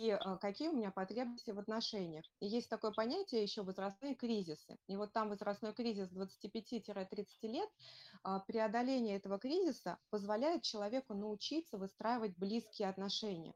[0.00, 2.24] и а, какие у меня потребности в отношениях.
[2.40, 4.78] И есть такое понятие еще возрастные кризисы.
[4.86, 7.68] И вот там возрастной кризис 25-30 лет,
[8.22, 13.52] а, преодоление этого кризиса позволяет человеку научиться выстраивать близкие отношения,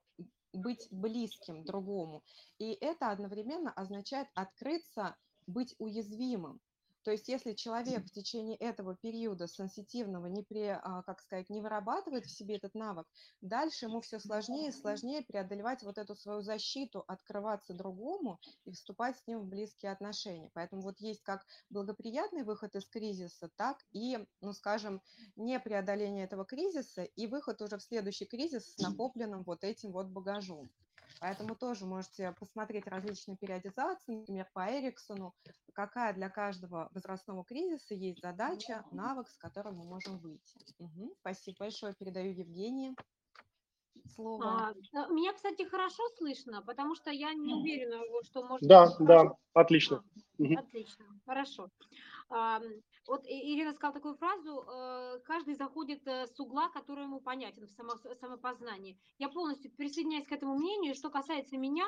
[0.52, 2.22] быть близким другому.
[2.58, 5.16] И это одновременно означает открыться,
[5.46, 6.60] быть уязвимым.
[7.04, 11.60] То есть если человек в течение этого периода сенситивного не, при, а, как сказать, не
[11.60, 13.06] вырабатывает в себе этот навык,
[13.42, 19.18] дальше ему все сложнее и сложнее преодолевать вот эту свою защиту, открываться другому и вступать
[19.18, 20.50] с ним в близкие отношения.
[20.54, 25.02] Поэтому вот есть как благоприятный выход из кризиса, так и, ну скажем,
[25.36, 30.06] не преодоление этого кризиса и выход уже в следующий кризис с накопленным вот этим вот
[30.06, 30.70] багажом.
[31.24, 35.32] Поэтому тоже можете посмотреть различные периодизации, например, по Эриксону,
[35.72, 40.58] какая для каждого возрастного кризиса есть задача, навык, с которым мы можем выйти.
[40.78, 41.14] Угу.
[41.20, 41.94] Спасибо большое.
[41.94, 42.94] Передаю Евгении
[44.14, 44.44] слово.
[44.44, 48.68] А, э, меня, кстати, хорошо слышно, потому что я не уверена, что может...
[48.68, 50.04] Да, да, отлично.
[50.38, 51.70] А, отлично, хорошо.
[52.28, 58.16] Вот Ирина сказала такую фразу, э, каждый заходит э, с угла, который ему понятен в
[58.16, 58.98] самопознании.
[59.18, 60.94] Я полностью присоединяюсь к этому мнению.
[60.94, 61.86] Что касается меня,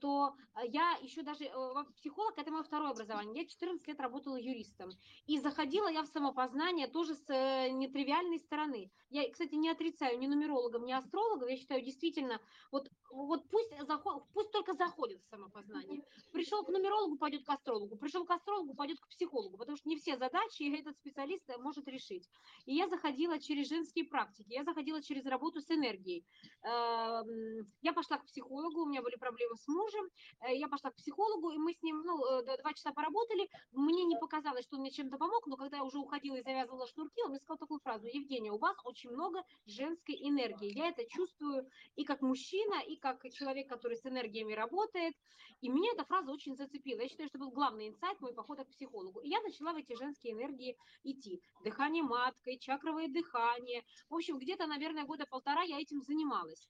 [0.00, 4.36] то а, я еще даже, э, психолог, это мое второе образование, я 14 лет работала
[4.36, 4.90] юристом,
[5.26, 8.90] и заходила я в самопознание тоже с э, нетривиальной стороны.
[9.10, 14.24] Я, кстати, не отрицаю ни нумерологов, ни астрологов, я считаю, действительно, вот, вот пусть, заход,
[14.34, 16.02] пусть только заходит в самопознание.
[16.32, 19.96] Пришел к нумерологу, пойдет к астрологу, пришел к астрологу, пойдет к психологу, потому что не
[19.96, 22.28] все задачи этот специалист э, может решить.
[22.66, 26.24] И я заходила через женские практики, я заходила через работу с энергией.
[26.62, 30.06] Я пошла к психологу, у меня были проблемы с мужем,
[30.40, 33.48] э, я пошла к психологу, и мы с ним ну, э, два часа поработали.
[33.72, 36.86] Мне не показалось, что он мне чем-то помог, но когда я уже уходила и завязывала
[36.86, 40.76] шнурки, он мне сказал такую фразу, Евгения, у вас очень много женской энергии.
[40.76, 45.14] Я это чувствую и как мужчина, и как человек, который с энергиями работает.
[45.60, 47.00] И меня эта фраза очень зацепила.
[47.00, 49.20] Я считаю, что был главный инсайт мой похода к психологу.
[49.20, 51.42] И я начала в эти женские энергии идти.
[51.62, 53.84] Дыхание маткой, чакровое дыхание.
[54.08, 56.68] В общем, где-то, наверное, года полтора я этим занималась.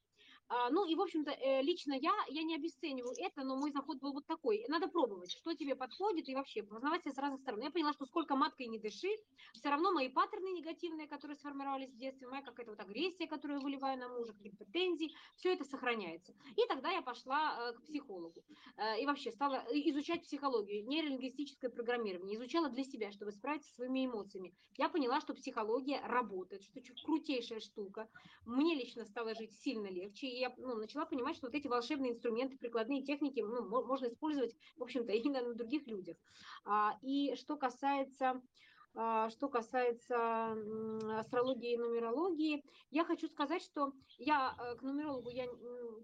[0.52, 4.00] А, ну и, в общем-то, э, лично я, я не обесцениваю это, но мой заход
[4.00, 4.64] был вот такой.
[4.66, 7.60] Надо пробовать, что тебе подходит и вообще познавать себя с разных сторон.
[7.60, 9.08] Я поняла, что сколько маткой не дыши,
[9.52, 13.64] все равно мои паттерны негативные, которые сформировались в детстве, моя какая-то вот агрессия, которую я
[13.64, 16.34] выливаю на мужа, какие-то претензии, все это сохраняется.
[16.56, 18.42] И тогда я пошла э, к психологу
[18.76, 24.04] э, и вообще стала изучать психологию, нейролингвистическое программирование, изучала для себя, чтобы справиться со своими
[24.06, 24.52] эмоциями.
[24.76, 28.08] Я поняла, что психология работает, что крутейшая штука.
[28.46, 32.12] Мне лично стало жить сильно легче, и я ну, начала понимать, что вот эти волшебные
[32.12, 36.16] инструменты, прикладные техники ну, можно использовать, в общем-то, и на других людях.
[36.64, 38.42] А, и что касается
[38.92, 40.52] что касается
[41.18, 45.46] астрологии и нумерологии, я хочу сказать, что я э, к нумерологу, я,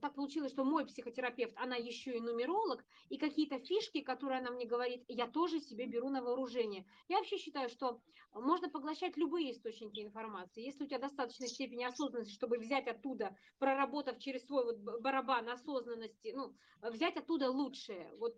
[0.01, 4.67] так получилось, что мой психотерапевт, она еще и нумеролог, и какие-то фишки, которые она мне
[4.67, 6.87] говорит, я тоже себе беру на вооружение.
[7.09, 8.01] Я вообще считаю, что
[8.33, 10.65] можно поглощать любые источники информации.
[10.65, 16.33] Если у тебя достаточной степени осознанности, чтобы взять оттуда, проработав через свой вот барабан осознанности,
[16.35, 18.15] ну, взять оттуда лучшее.
[18.19, 18.37] Вот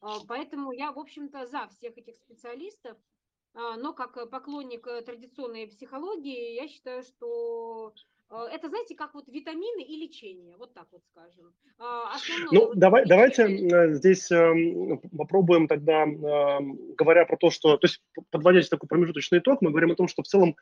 [0.00, 2.96] а, Поэтому я, в общем-то, за всех этих специалистов.
[3.56, 7.94] А, но как э, поклонник э, традиционной психологии, я считаю, что
[8.28, 11.54] э, это, знаете, как вот витамины и лечение, вот так вот скажем.
[11.78, 16.58] А, основное ну, вот давай, давайте здесь э, попробуем тогда, э,
[16.98, 20.22] говоря про то, что, то есть подводя такой промежуточный итог, мы говорим о том, что
[20.22, 20.54] в целом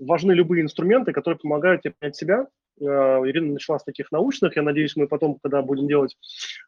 [0.00, 2.46] важны любые инструменты, которые помогают тебе понять себя,
[2.80, 4.56] Э, Ирина начала с таких научных.
[4.56, 6.16] Я надеюсь, мы потом, когда будем делать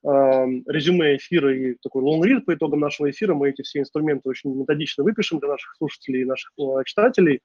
[0.05, 4.55] э, резюме эфира и такой лонгрид по итогам нашего эфира, мы эти все инструменты очень
[4.55, 7.41] методично выпишем для наших слушателей и наших э, читателей.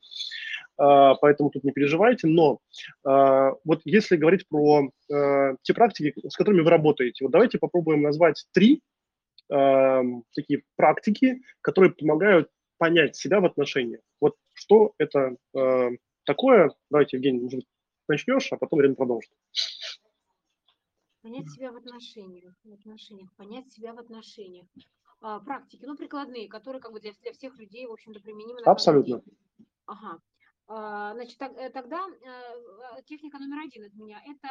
[0.80, 2.28] Поэтому тут не переживайте.
[2.28, 2.60] Но
[3.04, 8.84] вот если говорить про те практики, с которыми вы работаете, вот давайте попробуем назвать три
[9.50, 14.02] такие практики, которые помогают понять себя в отношениях.
[14.22, 15.90] Вот что это э,
[16.26, 16.76] такое?
[16.90, 17.64] Давайте, Евгений, может
[18.08, 19.32] начнешь, а потом Ирина продолжит.
[21.22, 24.66] Понять себя в отношениях, в отношениях, понять себя в отношениях.
[25.20, 28.62] А, практики, ну, прикладные, которые как бы для, для всех людей, в общем-то, применимы.
[28.62, 29.22] Абсолютно.
[29.86, 30.20] Ага.
[30.68, 34.50] А, значит, так, э, тогда э, техника номер один от меня– это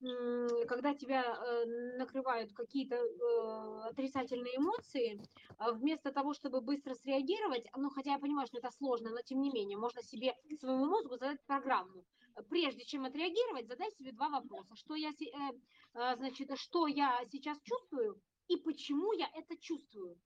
[0.00, 1.64] когда тебя э,
[1.96, 5.20] накрывают какие-то э, отрицательные эмоции,
[5.56, 9.40] а вместо того, чтобы быстро среагировать, ну, хотя я понимаю, что это сложно, но тем
[9.40, 12.04] не менее, можно себе, своему мозгу задать программу.
[12.48, 14.76] Прежде чем отреагировать, задай себе два вопроса.
[14.76, 20.16] Что я, э, значит, что я сейчас чувствую и почему я это чувствую?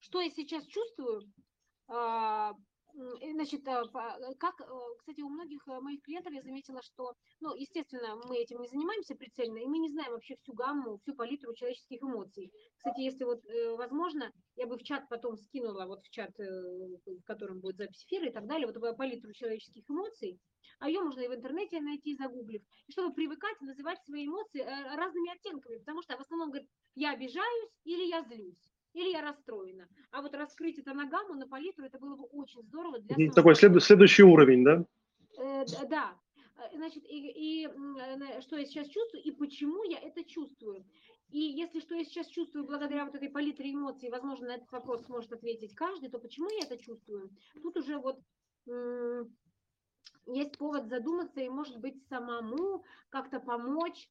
[0.00, 1.22] Что я сейчас чувствую?
[2.94, 4.64] Значит, э, э, как, э,
[4.98, 9.58] кстати, у многих моих клиентов я заметила, что, ну, естественно, мы этим не занимаемся прицельно,
[9.58, 12.52] и мы не знаем вообще всю гамму, всю палитру человеческих эмоций.
[12.76, 13.42] Кстати, если вот
[13.76, 18.28] возможно, я бы в чат потом скинула, вот в чат, в котором будет запись эфира
[18.28, 20.38] и так далее, вот палитру человеческих эмоций,
[20.78, 25.34] а ее можно и в интернете найти, загуглив, и чтобы привыкать называть свои эмоции разными
[25.34, 29.88] оттенками, потому что в основном говорят, я обижаюсь или я злюсь или я расстроена.
[30.10, 33.54] А вот раскрыть это на гамму, на палитру, это было бы очень здорово для Такой
[33.56, 34.84] след, следующий уровень, да?
[35.38, 36.16] Э, да.
[36.56, 40.84] Э, значит, и, и э, что я сейчас чувствую, и почему я это чувствую.
[41.30, 45.04] И если что я сейчас чувствую благодаря вот этой палитре эмоций, возможно, на этот вопрос
[45.06, 47.30] сможет ответить каждый, то почему я это чувствую?
[47.60, 48.20] Тут уже вот
[50.26, 54.08] есть повод задуматься и, может быть, самому как-то помочь,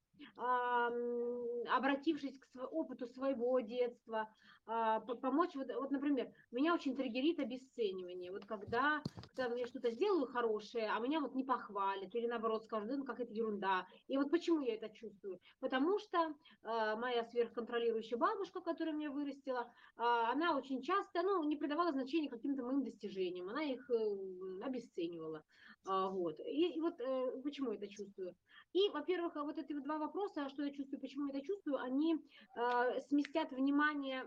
[1.70, 4.30] обратившись к опыту своего детства,
[4.66, 8.32] помочь, вот, вот, например, меня очень триггерит обесценивание.
[8.32, 9.02] Вот когда,
[9.36, 13.20] когда я что-то сделаю хорошее, а меня вот не похвалят, или наоборот скажут, ну как
[13.20, 13.86] это ерунда.
[14.08, 15.40] И вот почему я это чувствую?
[15.60, 16.18] Потому что
[16.64, 19.68] э, моя сверхконтролирующая бабушка, которая меня вырастила, э,
[19.98, 25.44] она очень часто, ну, не придавала значения каким-то моим достижениям, она их э, обесценивала.
[25.88, 26.40] Э, вот.
[26.40, 28.36] И, и вот э, почему я это чувствую?
[28.74, 33.02] И, во-первых, вот эти два вопроса, что я чувствую, почему я это чувствую, они э,
[33.10, 34.24] сместят внимание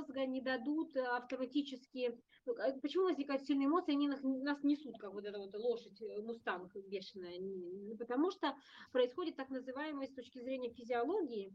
[0.00, 2.18] мозга, не дадут автоматически...
[2.46, 6.20] Ну, почему возникают сильные эмоции, они нас, нас несут, как вот эта вот лошадь, э,
[6.22, 7.38] мустанг бешеная?
[7.98, 8.54] Потому что
[8.92, 11.54] происходит так называемое с точки зрения физиологии,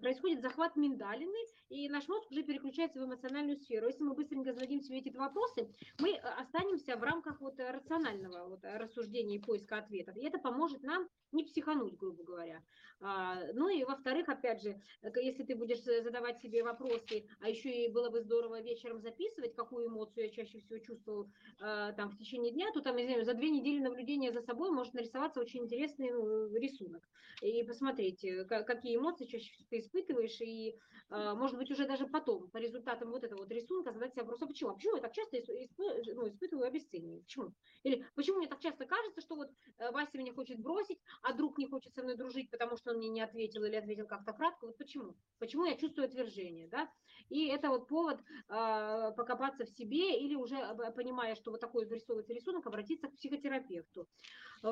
[0.00, 1.38] происходит захват миндалины,
[1.68, 3.88] и наш мозг уже переключается в эмоциональную сферу.
[3.88, 5.68] Если мы быстренько зададим себе эти вопросы,
[5.98, 10.16] мы э, останемся в рамках вот рационального вот рассуждения и поиска ответов.
[10.16, 12.62] И это поможет нам не психануть, грубо говоря.
[13.00, 17.92] А, ну и во-вторых, опять же, если ты будешь задавать себе вопросы, а еще и
[17.92, 21.28] было бы здорово вечером записывать, какую эмоцию я чаще всего чувствовал
[21.58, 24.94] там в течение дня, то там, не знаю, за две недели наблюдения за собой может
[24.94, 27.02] нарисоваться очень интересный ну, рисунок.
[27.42, 30.76] И посмотреть, э, какие эмоции чаще всего ты испытываешь, и
[31.08, 34.42] а, может быть уже даже потом, по результатам вот этого вот рисунка, задать себе вопрос,
[34.42, 34.70] а почему?
[34.70, 35.38] А почему я так часто
[35.78, 37.22] ну, испытываю обесценивание?
[37.22, 37.52] Почему?
[37.84, 41.58] Или почему мне так часто кажется, что вот э, Вася меня хочет бросить, а друг
[41.58, 44.66] не хочет со мной дружить, потому что он мне не ответил или ответил как-то кратко.
[44.66, 45.16] Вот почему?
[45.38, 46.90] Почему я чувствую отвержение, да?
[47.28, 50.56] И это вот повод э, покопаться в себе или уже
[50.94, 54.08] понимая, что вот такой вырисовывается рисунок, обратиться к психотерапевту.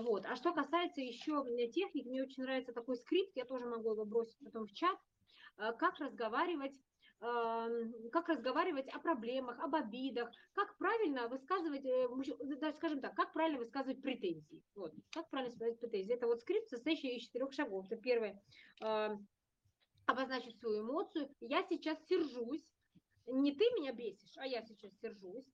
[0.00, 0.26] Вот.
[0.26, 4.38] А что касается еще техник, мне очень нравится такой скрипт, я тоже могу его бросить
[4.44, 4.98] потом в чат,
[5.58, 6.74] э, как разговаривать
[8.12, 12.06] как разговаривать о проблемах, об обидах, как правильно высказывать, э,
[12.56, 14.62] даже скажем так, как правильно высказывать претензии.
[14.74, 16.12] Вот, как правильно высказывать претензии.
[16.12, 17.86] Это вот скрипт, состоящий из четырех шагов.
[17.86, 18.42] Это первое,
[20.04, 21.34] обозначить свою эмоцию.
[21.40, 22.66] Я сейчас сержусь,
[23.26, 25.53] не ты меня бесишь, а я сейчас сержусь а,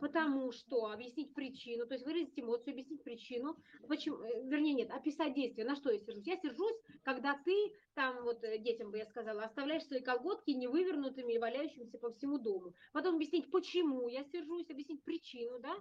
[0.00, 3.56] потому что объяснить причину, то есть выразить эмоцию, объяснить причину,
[3.88, 6.26] почему, э, вернее, нет, описать действие, на что я сержусь.
[6.26, 7.54] Я сержусь, когда ты,
[7.94, 12.38] там вот э, детям бы я сказала, оставляешь свои колготки невывернутыми и валяющимися по всему
[12.38, 12.74] дому.
[12.92, 15.80] Потом объяснить, почему я сержусь, объяснить причину, да, а,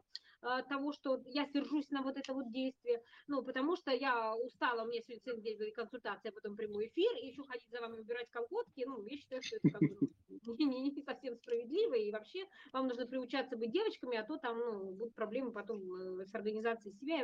[0.67, 4.87] того, что я сержусь на вот это вот действие, ну, потому что я устала, у
[4.87, 8.83] меня сегодня целый консультация, а потом прямой эфир, и еще ходить за вами убирать колготки,
[8.85, 10.09] ну, я считаю, что это как бы
[10.45, 14.37] ну, не, не, не совсем справедливо, и вообще вам нужно приучаться быть девочками, а то
[14.37, 17.23] там, ну, будут проблемы потом э, с организацией себя, и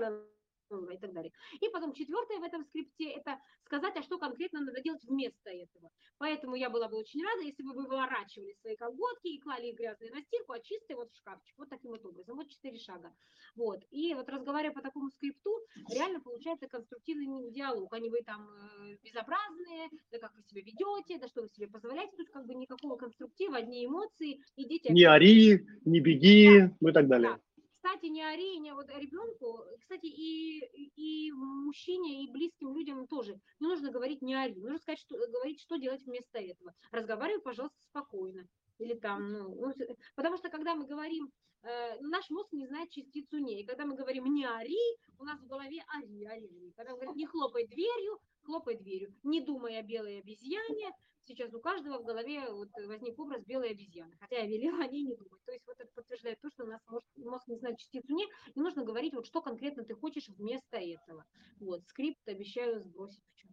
[0.68, 1.32] так далее.
[1.60, 5.90] И потом четвертое в этом скрипте– это сказать, а что конкретно надо делать вместо этого.
[6.18, 9.78] Поэтому я была бы очень рада, если бы вы выворачивали свои колготки и клали их
[9.78, 11.58] грязные на стирку, а чистые вот в шкафчик.
[11.58, 12.36] Вот таким вот образом.
[12.36, 13.14] Вот четыре шага.
[13.56, 13.84] Вот.
[13.92, 15.52] И вот разговаривая по такому скрипту,
[15.90, 17.98] реально получается конструктивный диалог.
[17.98, 22.16] Не вы там э, безобразные, да как вы себя ведете, да что вы себе позволяете.
[22.16, 24.40] Тут как бы никакого конструктива, одни эмоции.
[24.56, 24.94] Идите.
[24.94, 26.78] Не ори, не беги, да.
[26.80, 27.32] ну и так далее.
[27.32, 27.47] Да
[27.88, 30.60] кстати, не ори, не вот ребенку, кстати, и,
[30.96, 35.62] и мужчине, и близким людям тоже не нужно говорить не ори, нужно сказать, что, говорить,
[35.62, 36.74] что делать вместо этого.
[36.92, 38.46] Разговаривай, пожалуйста, спокойно.
[38.80, 39.74] Или там, ну, ну
[40.16, 41.32] потому что когда мы говорим,
[41.64, 44.78] э, наш мозг не знает частицу не, и когда мы говорим не ори,
[45.18, 46.74] у нас в голове ори, ори, ори.
[46.76, 49.16] Когда мы говорим не хлопай дверью, хлопай дверью.
[49.24, 50.92] Не думай о белой обезьяне,
[51.28, 55.04] сейчас у каждого в голове вот возник образ белой обезьяны, хотя я велела о ней
[55.04, 55.44] не думать.
[55.46, 58.26] То есть вот это подтверждает то, что у нас может, мозг не знает частицу не,
[58.26, 61.26] и нужно говорить, вот что конкретно ты хочешь вместо этого.
[61.60, 63.52] Вот, скрипт обещаю сбросить в чат.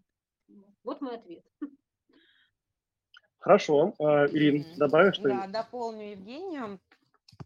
[0.83, 1.45] Вот мой ответ.
[3.45, 3.95] Хорошо.
[3.99, 5.53] А, Ирин, добавишь что-нибудь?
[5.53, 6.81] Да, дополню Евгению.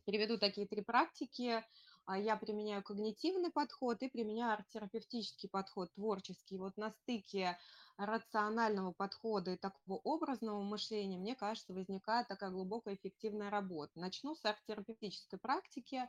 [0.07, 1.65] Переведу такие три практики.
[2.07, 6.57] а, я применяю когнитивный подход и применяю арт-терапевтический подход, творческий.
[6.57, 7.59] Вот на стыке
[7.99, 13.99] рационального подхода и такого образного мышления, мне кажется, возникает такая глубокая эффективная работа.
[13.99, 16.09] Начну с арт-терапевтической практики.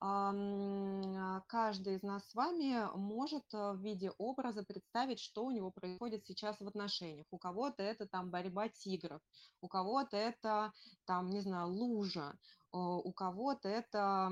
[0.00, 5.70] А, каждый из нас с вами может э, в виде образа представить, что у него
[5.70, 7.26] происходит сейчас в отношениях.
[7.30, 9.22] У кого-то это там борьба тигров,
[9.60, 10.72] у кого-то это
[11.06, 12.36] там, не знаю, лужа,
[12.72, 14.28] у кого-то это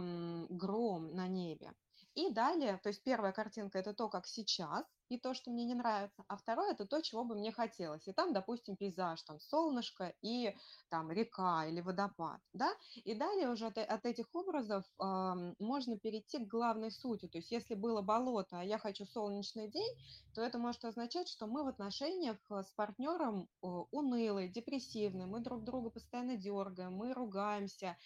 [0.51, 1.73] гром на небе.
[2.15, 5.75] И далее, то есть первая картинка это то, как сейчас, и то, что мне не
[5.75, 8.07] нравится, а второе это то, чего бы мне хотелось.
[8.09, 10.55] И там, допустим, пейзаж, там солнышко и
[10.89, 12.73] там река или водопад, да.
[13.05, 17.29] И далее уже от, от этих образов э, можно перейти к главной сути.
[17.29, 19.95] То есть если было болото, а я хочу солнечный день,
[20.35, 25.41] то это может означать, что мы в отношениях э, с партнером э, унылые, депрессивные, мы
[25.41, 27.97] друг друга постоянно дергаем, мы ругаемся,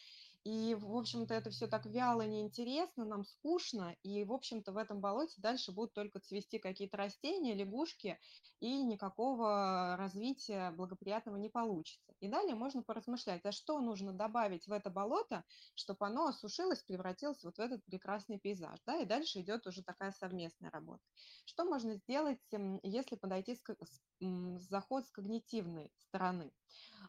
[0.45, 5.01] и, в общем-то, это все так вяло, неинтересно, нам скучно, и, в общем-то, в этом
[5.01, 8.19] болоте дальше будут только цвести какие-то растения, лягушки,
[8.61, 12.15] и никакого развития благоприятного не получится.
[12.21, 15.45] И далее можно поразмышлять, а что нужно добавить в это болото,
[15.75, 18.79] чтобы оно осушилось, превратилось вот в этот прекрасный пейзаж.
[18.87, 18.99] Да?
[18.99, 21.03] И дальше идет уже такая совместная работа.
[21.45, 22.41] Что можно сделать,
[22.83, 23.63] если подойти с,
[24.21, 26.53] с заход с когнитивной стороны?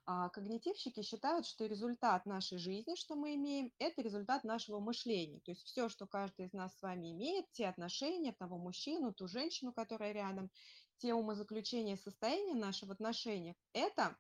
[0.06, 5.40] А когнитивщики считают, что результат нашей жизни, что мы имеем, это результат нашего мышления.
[5.42, 9.28] То есть все, что каждый из нас с вами имеет, те отношения, того мужчину, ту
[9.28, 10.50] женщину, которая рядом,
[10.98, 14.18] те умозаключения, состояния наши в отношениях, это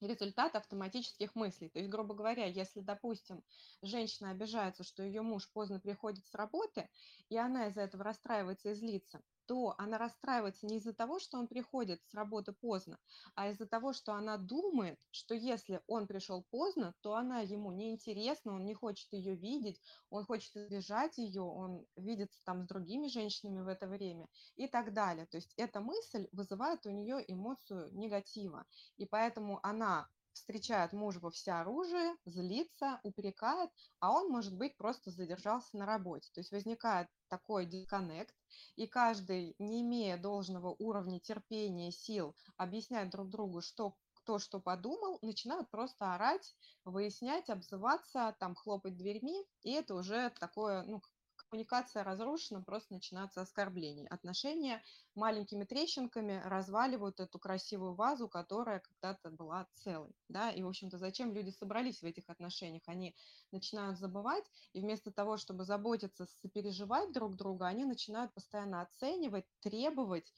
[0.00, 1.68] результат автоматических мыслей.
[1.70, 3.42] То есть, грубо говоря, если, допустим,
[3.82, 6.88] женщина обижается, что ее муж поздно приходит с работы,
[7.28, 11.48] и она из-за этого расстраивается и злится, то она расстраивается не из-за того, что он
[11.48, 12.98] приходит с работы поздно,
[13.34, 18.52] а из-за того, что она думает, что если он пришел поздно, то она ему неинтересна,
[18.52, 23.62] он не хочет ее видеть, он хочет избежать ее, он видится там с другими женщинами
[23.62, 25.26] в это время и так далее.
[25.26, 28.66] То есть эта мысль вызывает у нее эмоцию негатива,
[28.98, 35.76] и поэтому она встречает мужа во всеоружие, злится, упрекает, а он, может быть, просто задержался
[35.76, 36.30] на работе.
[36.32, 38.34] То есть возникает такой дисконнект,
[38.76, 45.18] и каждый, не имея должного уровня терпения, сил, объяснять друг другу, что кто что подумал,
[45.22, 46.54] начинают просто орать,
[46.84, 51.00] выяснять, обзываться, там хлопать дверьми, и это уже такое, ну,
[51.48, 54.08] коммуникация разрушена, просто начинаются оскорбления.
[54.08, 54.82] Отношения
[55.14, 60.14] маленькими трещинками разваливают эту красивую вазу, которая когда-то была целой.
[60.28, 60.50] Да?
[60.50, 62.82] И, в общем-то, зачем люди собрались в этих отношениях?
[62.86, 63.16] Они
[63.50, 70.32] начинают забывать, и вместо того, чтобы заботиться, сопереживать друг друга, они начинают постоянно оценивать, требовать,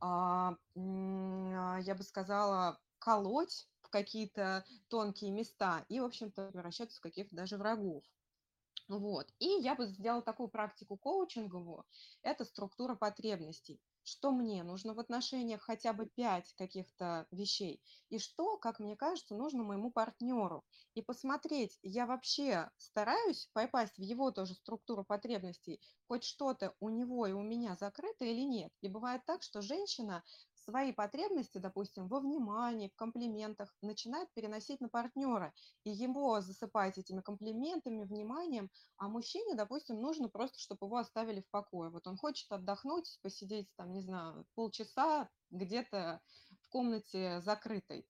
[0.00, 7.00] а, а, я бы сказала, колоть в какие-то тонкие места и, в общем-то, превращаться в
[7.00, 8.04] каких-то даже врагов.
[8.88, 9.32] Вот.
[9.40, 11.84] И я бы сделала такую практику коучинговую.
[12.22, 13.80] Это структура потребностей.
[14.04, 17.82] Что мне нужно в отношениях хотя бы пять каких-то вещей.
[18.08, 20.64] И что, как мне кажется, нужно моему партнеру.
[20.94, 27.26] И посмотреть, я вообще стараюсь попасть в его тоже структуру потребностей, хоть что-то у него
[27.26, 28.72] и у меня закрыто или нет.
[28.80, 30.22] И бывает так, что женщина
[30.68, 35.54] свои потребности, допустим, во внимании, в комплиментах, начинает переносить на партнера,
[35.84, 41.50] и его засыпать этими комплиментами, вниманием, а мужчине, допустим, нужно просто, чтобы его оставили в
[41.50, 41.90] покое.
[41.90, 46.20] Вот он хочет отдохнуть, посидеть там, не знаю, полчаса где-то
[46.62, 48.06] в комнате закрытой.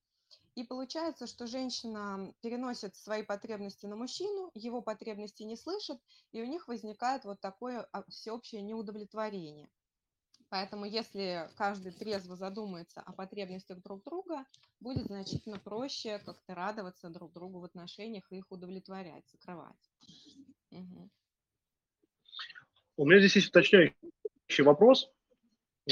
[0.55, 6.01] И получается, что женщина переносит свои потребности на мужчину, его потребности не слышит,
[6.33, 9.69] и у них возникает вот такое а, всеобщее неудовлетворение.
[10.49, 14.45] Поэтому если каждый трезво задумается о потребностях друг друга,
[14.81, 19.91] будет значительно проще как-то радоваться друг другу в отношениях и их удовлетворять, закрывать.
[20.71, 21.11] Угу.
[22.99, 23.95] У меня здесь есть уточняющий
[24.65, 25.11] вопрос.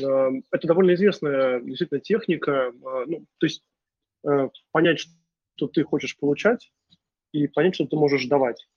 [0.00, 2.72] Эм, это довольно известная действительно техника.
[2.72, 3.62] Э, ну, то есть
[4.26, 5.00] э, понять,
[5.56, 6.72] что ты хочешь получать,
[7.32, 8.68] и понять, что ты можешь давать.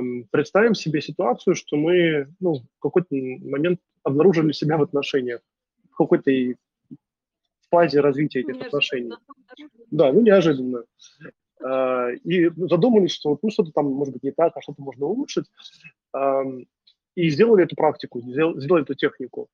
[0.00, 5.40] Эм, представим себе ситуацию, что мы ну, в какой-то момент обнаружили себя в отношениях,
[5.90, 6.30] в какой-то
[7.70, 9.12] фазе развития этих отношений.
[9.90, 10.84] Да, ну неожиданно.
[11.62, 15.46] А, и задумались, что ну, что-то там может быть не так, а что-то можно улучшить.
[17.16, 19.48] И сделали эту практику, сделали эту технику.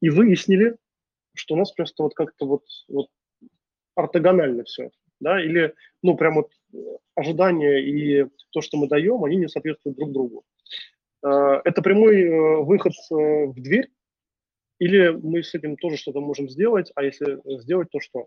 [0.00, 0.76] И выяснили,
[1.34, 3.08] что у нас просто вот как-то вот, вот
[3.94, 4.90] ортогонально все.
[5.20, 5.42] Да?
[5.42, 6.50] Или, ну, прям вот
[7.14, 10.44] ожидания и то, что мы даем, они не соответствуют друг другу.
[11.22, 13.90] Э, это прямой э, выход э, в дверь,
[14.78, 18.26] или мы с этим тоже что-то можем сделать, а если сделать, то что?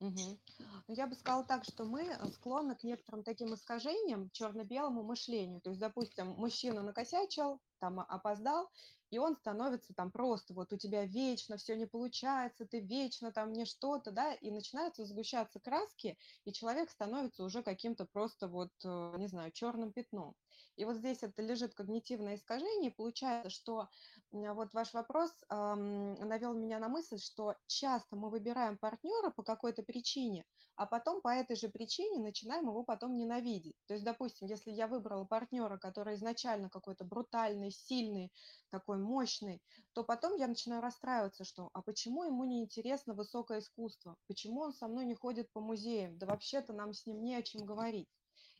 [0.00, 0.38] Угу.
[0.86, 5.62] Ну, я бы сказала так, что мы э, склонны к некоторым таким искажениям, черно-белому мышлению.
[5.62, 8.70] То есть, допустим, мужчина накосячил, там опоздал,
[9.10, 13.52] и он становится там просто, вот у тебя вечно все не получается, ты вечно там
[13.52, 19.14] не что-то, да, и начинаются сгущаться краски, и человек становится уже каким-то просто вот, э,
[19.16, 20.34] не знаю, черным пятном.
[20.76, 23.88] И вот здесь это лежит когнитивное искажение, и получается, что
[24.32, 29.82] вот ваш вопрос эм, навел меня на мысль, что часто мы выбираем партнера по какой-то
[29.82, 30.44] причине,
[30.76, 33.76] а потом по этой же причине начинаем его потом ненавидеть.
[33.86, 38.32] То есть, допустим, если я выбрала партнера, который изначально какой-то брутальный, сильный,
[38.70, 44.16] такой мощный, то потом я начинаю расстраиваться, что а почему ему не интересно высокое искусство?
[44.26, 46.18] Почему он со мной не ходит по музеям?
[46.18, 48.08] Да вообще-то нам с ним не о чем говорить.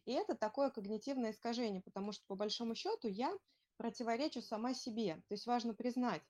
[0.05, 3.33] И это такое когнитивное искажение, потому что по большому счету я
[3.77, 5.17] противоречу сама себе.
[5.29, 6.23] То есть важно признать,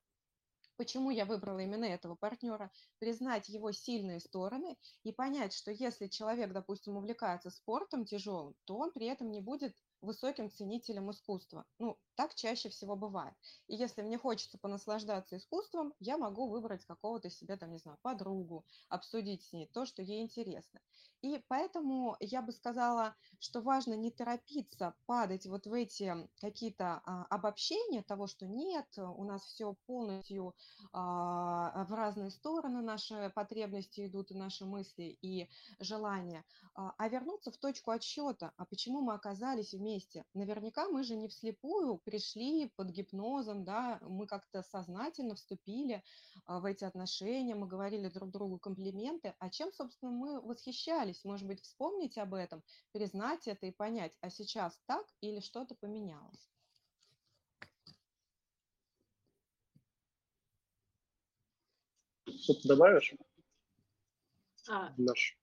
[0.77, 6.53] почему я выбрала именно этого партнера, признать его сильные стороны и понять, что если человек,
[6.53, 11.65] допустим, увлекается спортом тяжелым, то он при этом не будет высоким ценителем искусства.
[11.79, 13.35] Ну, так чаще всего бывает.
[13.67, 18.65] И если мне хочется понаслаждаться искусством, я могу выбрать какого-то себе, там, не знаю, подругу,
[18.89, 20.81] обсудить с ней то, что ей интересно.
[21.25, 27.25] И поэтому я бы сказала, что важно не торопиться падать вот в эти какие-то а,
[27.31, 30.55] обобщения того, что нет, у нас все полностью
[30.93, 35.49] а, в разные стороны, наши потребности идут, и наши мысли, и
[35.81, 36.45] желания,
[36.75, 39.94] а, а вернуться в точку отсчета, а почему мы оказались вместе.
[40.35, 46.03] Наверняка мы же не вслепую пришли под гипнозом, да, мы как-то сознательно вступили
[46.47, 51.47] а, в эти отношения, мы говорили друг другу комплименты, а чем, собственно, мы восхищались, может
[51.47, 56.49] быть, вспомнить об этом, признать это и понять, а сейчас так или что-то поменялось.
[62.27, 63.15] Что-то добавишь?
[64.69, 65.39] А, Наш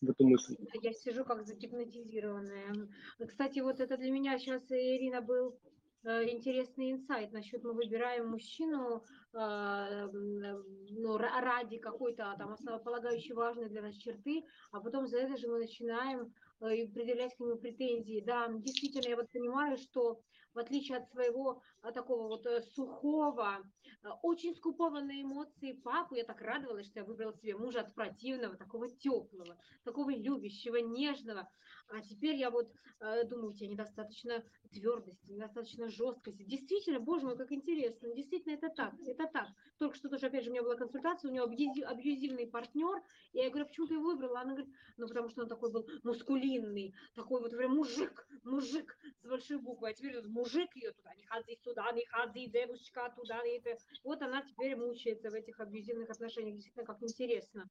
[0.00, 0.56] в эту мысль.
[0.82, 2.88] Я сижу как загипнотизированная.
[3.26, 5.58] Кстати, вот это для меня сейчас, Ирина, был
[6.04, 13.82] э, интересный инсайт насчет мы выбираем мужчину э, ну, ради какой-то там основополагающей важной для
[13.82, 18.22] нас черты, а потом за это же мы начинаем э, предъявлять к нему претензии.
[18.24, 20.20] Да, действительно, я вот понимаю, что
[20.56, 23.62] в отличие от своего а, такого вот э, сухого,
[24.02, 27.94] а, очень скупого на эмоции папу, я так радовалась, что я выбрала себе мужа от
[27.94, 31.48] противного, такого теплого, такого любящего, нежного.
[31.88, 36.42] А теперь я вот э, думаю, у тебя недостаточно твердости, недостаточно жесткости.
[36.44, 38.12] Действительно, боже мой, как интересно.
[38.14, 39.48] Действительно, это так, это так.
[39.78, 43.02] Только что тоже, опять же, у меня была консультация, у него абьюзивный партнер.
[43.32, 44.40] И я говорю, почему ты его выбрала?
[44.40, 49.28] Она говорит, ну, потому что он такой был мускулинный, такой вот, говорю, мужик, мужик с
[49.28, 49.90] большой буквы.
[49.90, 53.42] А теперь вот мужик ее туда, не ходи сюда, не ходи, девушка, туда.
[53.46, 53.76] И это.
[54.04, 56.56] Вот она теперь мучается в этих абьюзивных отношениях.
[56.56, 57.68] Действительно, как интересно.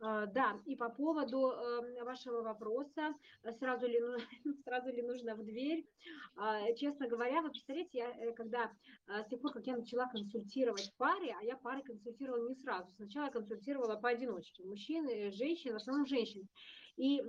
[0.00, 4.00] А, да, и по поводу эм, вашего вопроса, э, сразу ли,
[4.64, 5.88] сразу ли нужно в дверь,
[6.36, 8.70] а, честно говоря, вы представляете, я, э, когда
[9.08, 12.92] э, с тех пор, как я начала консультировать пары, а я пары консультировала не сразу,
[12.94, 16.48] сначала я консультировала поодиночке, мужчин, женщин, в основном женщин,
[16.96, 17.20] и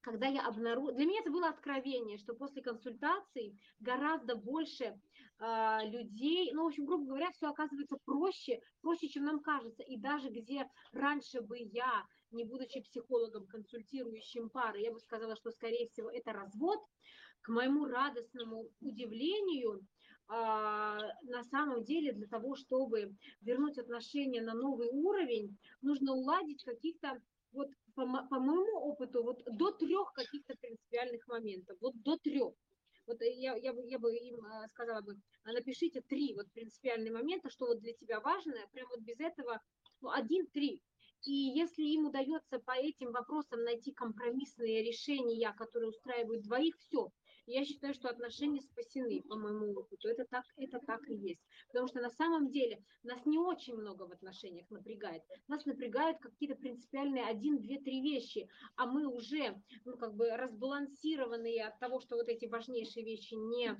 [0.00, 4.98] когда я обнаружила, для меня это было откровение, что после консультаций гораздо больше
[5.40, 9.82] людей, ну, в общем, грубо говоря, все оказывается проще, проще, чем нам кажется.
[9.82, 15.50] И даже где раньше бы я, не будучи психологом, консультирующим пары, я бы сказала, что,
[15.52, 16.80] скорее всего, это развод,
[17.40, 19.86] к моему радостному удивлению,
[20.28, 27.18] а, на самом деле для того, чтобы вернуть отношения на новый уровень, нужно уладить каких-то
[27.52, 32.52] вот по, по моему опыту, вот до трех каких-то принципиальных моментов, вот до трех.
[33.08, 37.10] Вот я, я, бы, я бы им а, сказала бы, а напишите три вот принципиальные
[37.10, 39.60] момента, что вот для тебя важно, прям вот без этого,
[40.02, 40.82] ну, один-три.
[41.24, 47.08] И если им удается по этим вопросам найти компромиссные решения, которые устраивают двоих, все,
[47.52, 50.08] я считаю, что отношения спасены, по моему опыту.
[50.08, 51.40] Это так, это так и есть.
[51.68, 55.22] Потому что на самом деле нас не очень много в отношениях напрягает.
[55.48, 61.66] Нас напрягают какие-то принципиальные один, две, три вещи, а мы уже ну, как бы разбалансированные
[61.66, 63.76] от того, что вот эти важнейшие вещи не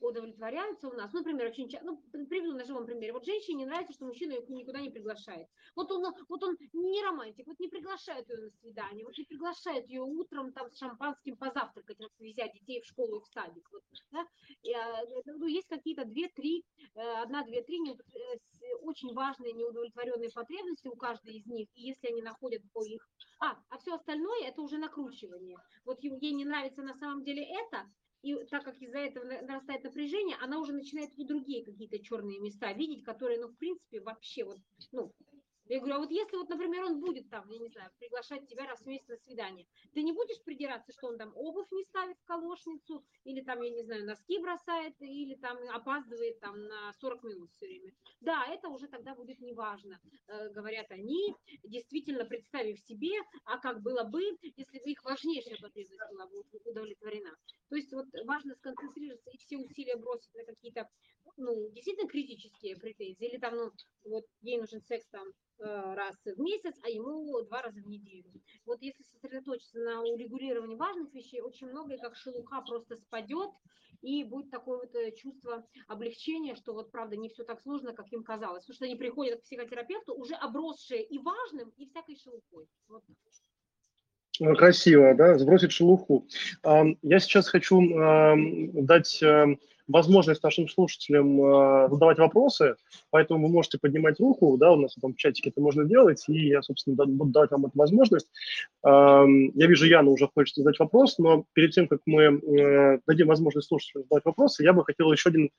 [0.00, 1.12] удовлетворяются у нас.
[1.12, 3.12] Ну, например, очень часто, ну, приведу на живом примере.
[3.12, 5.48] Вот женщине не нравится, что мужчина ее никуда не приглашает.
[5.74, 9.88] Вот он, вот он не романтик, вот не приглашает ее на свидание, вот не приглашает
[9.88, 13.68] ее утром там с шампанским позавтракать, везя детей в школу и в садик.
[13.72, 14.26] Вот, да?
[14.62, 20.30] и, а, ну, есть какие-то две-три, э, одна, две, три не, э, очень важные неудовлетворенные
[20.30, 23.08] потребности у каждой из них, и если они находят по их...
[23.40, 25.58] А, а все остальное это уже накручивание.
[25.84, 27.86] Вот ей не нравится на самом деле это,
[28.26, 32.72] и так как из-за этого нарастает напряжение, она уже начинает и другие какие-то черные места
[32.72, 34.58] видеть, которые, ну, в принципе, вообще вот,
[34.92, 35.12] ну,
[35.68, 38.66] Я говорю, а вот если вот, например, он будет там, я не знаю, приглашать тебя
[38.66, 42.18] раз в месяц на свидание, ты не будешь придираться, что он там обувь не ставит
[42.18, 47.22] в колошницу, или там, я не знаю, носки бросает, или там опаздывает там на 40
[47.24, 47.92] минут все время.
[48.20, 53.12] Да, это уже тогда будет неважно, э, говорят они, действительно представив себе,
[53.44, 57.36] а как было бы, если бы их важнейшая потребность была бы удовлетворена.
[57.68, 60.88] То есть вот важно сконцентрироваться и все усилия бросить на какие-то
[61.36, 63.70] ну, действительно критические претензии, или там, ну,
[64.04, 65.26] вот ей нужен секс там
[65.58, 68.30] э, раз в месяц, а ему два раза в неделю.
[68.64, 73.50] Вот если сосредоточиться на урегулировании важных вещей, очень многое, как шелуха, просто спадет,
[74.02, 78.12] и будет такое вот э, чувство облегчения, что вот правда не все так сложно, как
[78.12, 78.64] им казалось.
[78.64, 82.66] Потому что они приходят к психотерапевту уже обросшие и важным, и всякой шелухой.
[82.88, 83.02] Вот.
[84.40, 86.26] Э, красиво, да, сбросить шелуху.
[86.62, 87.80] Я сейчас хочу
[88.82, 89.22] дать
[89.88, 92.76] возможность нашим слушателям э, задавать вопросы,
[93.10, 96.48] поэтому вы можете поднимать руку, да, у нас там в чатике это можно делать, и
[96.48, 98.28] я, собственно, буду давать вам эту возможность.
[98.84, 103.28] Э, я вижу, Яна уже хочет задать вопрос, но перед тем, как мы э, дадим
[103.28, 105.50] возможность слушателям задавать вопросы, я бы хотел еще один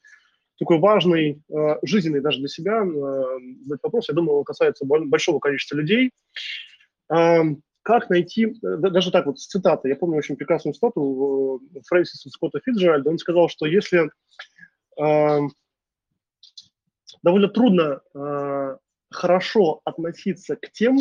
[0.60, 4.10] такой важный, э, жизненный даже для себя э, задать вопрос.
[4.10, 6.12] Я думаю, он касается большого количества людей.
[7.88, 12.60] Как найти, э, даже так вот, цитата, я помню очень прекрасную цитату э, Фрэнсиса Скотта
[12.60, 14.12] Фитджеральда, он сказал, что если
[15.02, 15.40] э,
[17.24, 18.78] довольно трудно э,
[19.10, 21.00] хорошо относиться к тем,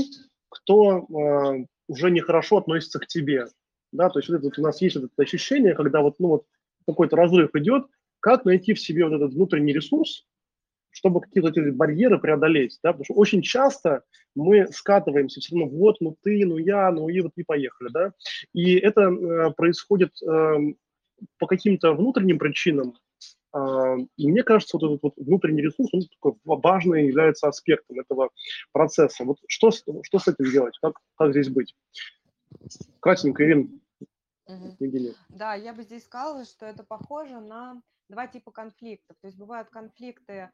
[0.49, 3.47] кто э, уже нехорошо относится к тебе,
[3.91, 6.45] да, то есть вот, это, вот у нас есть это ощущение, когда вот, ну вот
[6.87, 7.87] какой-то разрыв идет,
[8.21, 10.25] как найти в себе вот этот внутренний ресурс,
[10.97, 14.03] чтобы какие-то эти барьеры преодолеть, да, потому что очень часто
[14.35, 18.13] мы скатываемся все равно, вот, ну ты, ну я, ну и вот и поехали, да,
[18.55, 20.57] и это э, происходит э,
[21.39, 22.95] по каким-то внутренним причинам,
[23.55, 28.31] э, и мне кажется, вот этот вот внутренний ресурс, он такой важный является аспектом этого
[28.73, 29.25] процесса.
[29.25, 31.75] Вот что, что с этим делать, как, как здесь быть?
[33.01, 33.69] Кратенько, Ирина.
[34.47, 35.15] Угу.
[35.29, 39.17] Да, я бы здесь сказала, что это похоже на два типа конфликтов.
[39.21, 40.51] То есть бывают конфликты а,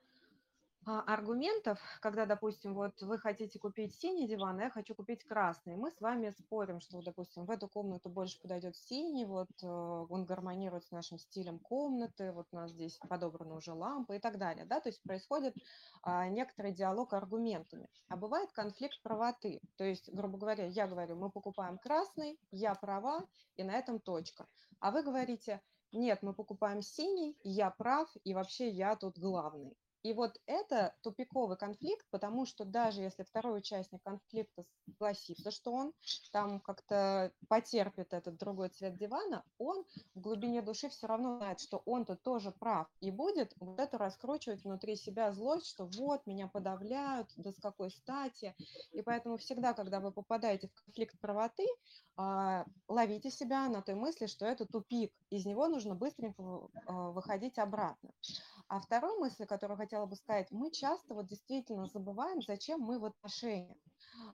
[0.85, 5.77] аргументов, когда, допустим, вот вы хотите купить синий диван, а я хочу купить красный.
[5.77, 10.25] Мы с вами спорим, что, допустим, в эту комнату больше подойдет синий, вот э, он
[10.25, 14.65] гармонирует с нашим стилем комнаты, вот у нас здесь подобраны уже лампы и так далее,
[14.65, 15.55] да, то есть происходит
[16.03, 17.89] а, некоторый диалог аргументами.
[18.09, 23.27] А бывает конфликт правоты, то есть, грубо говоря, я говорю, мы покупаем красный, я права,
[23.57, 24.47] и на этом точка.
[24.81, 25.61] А вы говорите,
[25.93, 29.77] нет, мы покупаем синий, я прав, и вообще я тут главный.
[30.03, 35.93] И вот это тупиковый конфликт, потому что даже если второй участник конфликта согласится, что он
[36.33, 39.85] там как-то потерпит этот другой цвет дивана, он
[40.15, 43.97] в глубине души все равно знает, что он тут тоже прав и будет вот это
[43.97, 48.55] раскручивать внутри себя злость, что вот меня подавляют, да с какой стати.
[48.93, 51.67] И поэтому всегда, когда вы попадаете в конфликт правоты,
[52.17, 57.59] а, ловите себя на той мысли, что это тупик, из него нужно быстренько а, выходить
[57.59, 58.11] обратно.
[58.73, 63.05] А второй мысль, которую хотела бы сказать, мы часто вот действительно забываем, зачем мы в
[63.05, 63.77] отношениях.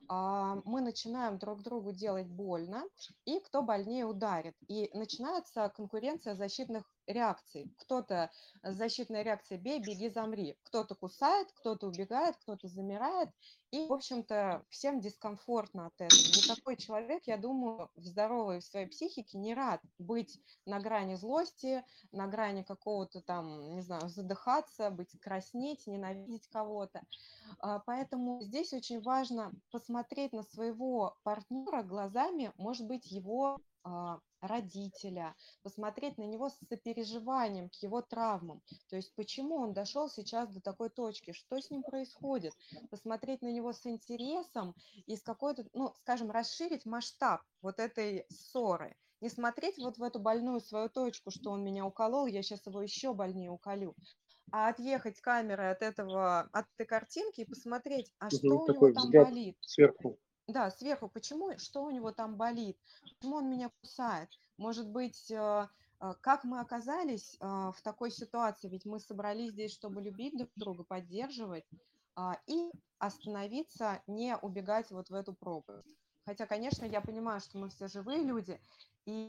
[0.07, 2.85] А, мы начинаем друг другу делать больно,
[3.25, 4.55] и кто больнее ударит.
[4.69, 7.73] И начинается конкуренция защитных реакций.
[7.77, 8.31] Кто-то
[8.63, 10.57] защитная реакция «бей, беги, замри».
[10.63, 13.29] Кто-то кусает, кто-то убегает, кто-то замирает.
[13.71, 16.19] И, в общем-то, всем дискомфортно от этого.
[16.19, 21.83] Никакой человек, я думаю, в здоровой в своей психике не рад быть на грани злости,
[22.11, 27.01] на грани какого-то там, не знаю, задыхаться, быть краснеть, ненавидеть кого-то.
[27.59, 33.59] А, поэтому здесь очень важно посмотреть на своего партнера глазами, может быть, его
[34.41, 38.61] родителя, посмотреть на него с сопереживанием к его травмам.
[38.89, 42.53] То есть почему он дошел сейчас до такой точки, что с ним происходит,
[42.89, 44.75] посмотреть на него с интересом
[45.05, 48.95] и с какой-то, ну, скажем, расширить масштаб вот этой ссоры.
[49.21, 52.81] Не смотреть вот в эту больную свою точку, что он меня уколол, я сейчас его
[52.81, 53.95] еще больнее уколю,
[54.51, 59.11] а отъехать камерой от этого, от этой картинки и посмотреть, а что у него там
[59.11, 59.57] болит.
[59.59, 60.17] Сверху.
[60.49, 61.07] Да, сверху.
[61.07, 62.75] Почему, что у него там болит?
[63.03, 64.29] Почему он меня кусает?
[64.57, 65.67] Может быть, э,
[65.99, 68.67] э, как мы оказались э, в такой ситуации?
[68.67, 71.65] Ведь мы собрались здесь, чтобы любить друг друга, поддерживать
[72.15, 75.95] а, и остановиться, не убегать вот в эту пропасть.
[76.25, 78.59] Хотя, конечно, я понимаю, что мы все живые люди,
[79.05, 79.27] и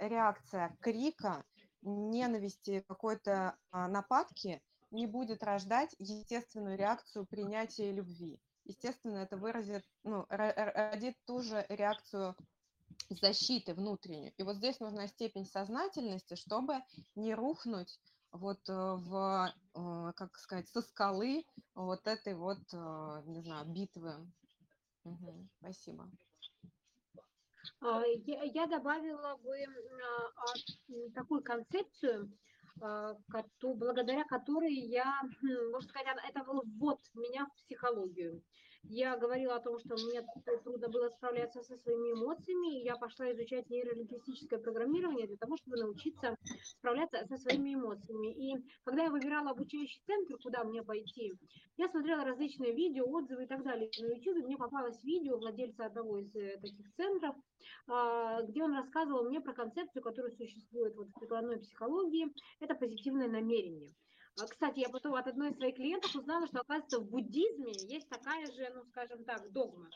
[0.00, 1.44] реакция крика,
[1.82, 10.26] ненависти, какой-то а, нападки не будет рождать естественную реакцию принятия любви естественно, это выразит, ну,
[10.28, 12.36] родит ту же реакцию
[13.10, 14.32] защиты внутреннюю.
[14.36, 16.80] И вот здесь нужна степень сознательности, чтобы
[17.14, 17.98] не рухнуть
[18.30, 19.54] вот в,
[20.16, 24.26] как сказать, со скалы вот этой вот, не знаю, битвы.
[25.04, 26.10] Угу, спасибо.
[27.80, 30.44] А, я добавила бы а,
[31.14, 32.53] такую концепцию, а,
[33.74, 38.42] благодаря которой я, хм, можно сказать, это был ввод меня в психологию.
[38.88, 40.24] Я говорила о том, что мне
[40.62, 45.78] трудно было справляться со своими эмоциями, и я пошла изучать нейролингвистическое программирование для того, чтобы
[45.78, 46.36] научиться
[46.78, 48.32] справляться со своими эмоциями.
[48.32, 51.32] И когда я выбирала обучающий центр, куда мне пойти,
[51.76, 53.90] я смотрела различные видео, отзывы и так далее.
[53.98, 57.34] На YouTube мне попалось видео владельца одного из э, таких центров,
[57.88, 62.32] а, где он рассказывал мне про концепцию, которая существует вот в прикладной психологии.
[62.60, 63.92] Это позитивное намерение.
[64.36, 68.50] Кстати, я потом от одной из своих клиентов узнала, что, оказывается, в буддизме есть такая
[68.50, 69.88] же, ну, скажем так, догма.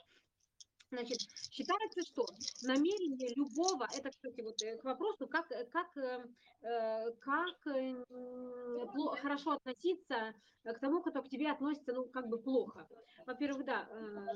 [0.91, 1.19] Значит,
[1.51, 2.27] считается, что
[2.63, 6.25] намерение любого, это, кстати, вот э, к вопросу, как, как, э,
[6.63, 7.59] э, как
[9.21, 12.89] хорошо относиться к тому, кто к тебе относится, ну, как бы плохо.
[13.27, 13.87] Во-первых, да,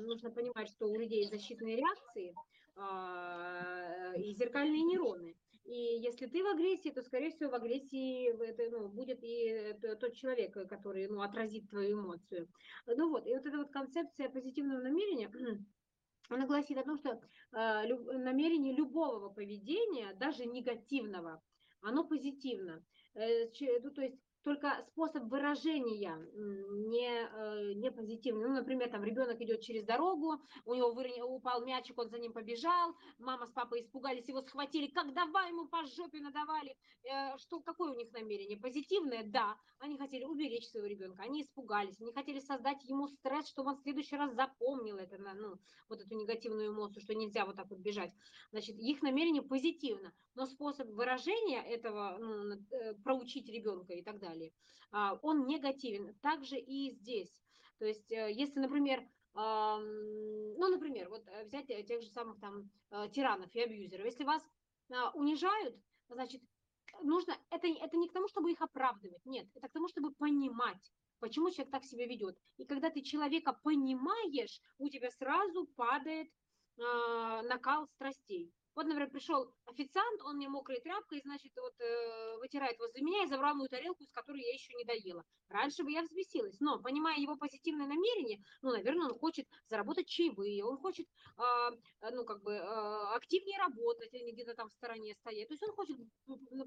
[0.00, 2.34] нужно понимать, что у людей защитные реакции
[2.76, 5.34] а, и зеркальные нейроны.
[5.64, 10.14] И если ты в агрессии, то, скорее всего, в агрессии это, ну, будет и тот
[10.14, 12.48] человек, который ну, отразит твою эмоцию.
[12.86, 15.30] Ну вот, и вот эта вот концепция позитивного намерения,
[16.28, 17.18] она гласит о том, что э,
[17.52, 21.40] намерение любого поведения, даже негативного,
[21.80, 22.84] оно позитивно.
[23.14, 23.46] Э,
[23.82, 28.48] ну, то есть только способ выражения не, э, не позитивный.
[28.48, 32.32] Ну, например, там ребенок идет через дорогу, у него вырни, упал мячик, он за ним
[32.32, 36.76] побежал, мама с папой испугались, его схватили, как давай ему по жопе надавали.
[37.04, 38.58] Э, что, какое у них намерение?
[38.58, 39.22] Позитивное?
[39.24, 39.56] Да.
[39.78, 43.82] Они хотели уберечь своего ребенка, они испугались, они хотели создать ему стресс, чтобы он в
[43.82, 48.12] следующий раз запомнил это, ну, вот эту негативную эмоцию, что нельзя вот так вот бежать.
[48.50, 54.31] Значит, их намерение позитивно, но способ выражения этого, ну, э, проучить ребенка и так далее,
[54.32, 54.52] далее,
[54.90, 56.14] а, он негативен.
[56.20, 57.32] Также и здесь.
[57.78, 63.08] То есть, э, если, например, ну, например, вот э, взять тех же самых там э,
[63.12, 64.42] тиранов и абьюзеров, если вас
[64.92, 65.74] а, унижают,
[66.08, 66.42] значит,
[67.02, 70.92] нужно, это, это не к тому, чтобы их оправдывать, нет, это к тому, чтобы понимать,
[71.18, 72.36] почему человек так себя ведет.
[72.58, 76.28] И когда ты человека понимаешь, у тебя сразу падает
[76.76, 78.52] э, накал страстей.
[78.74, 83.26] Вот, например, пришел официант, он мне мокрой тряпкой, значит, вот э, вытирает возле меня и
[83.26, 85.24] забрал мою тарелку, из которой я еще не доела.
[85.48, 90.64] Раньше бы я взбесилась, но, понимая его позитивное намерение, ну, наверное, он хочет заработать чаевые,
[90.64, 91.06] он хочет,
[91.38, 95.48] э, ну, как бы, э, активнее работать, а не где-то там в стороне стоять.
[95.48, 95.98] То есть он хочет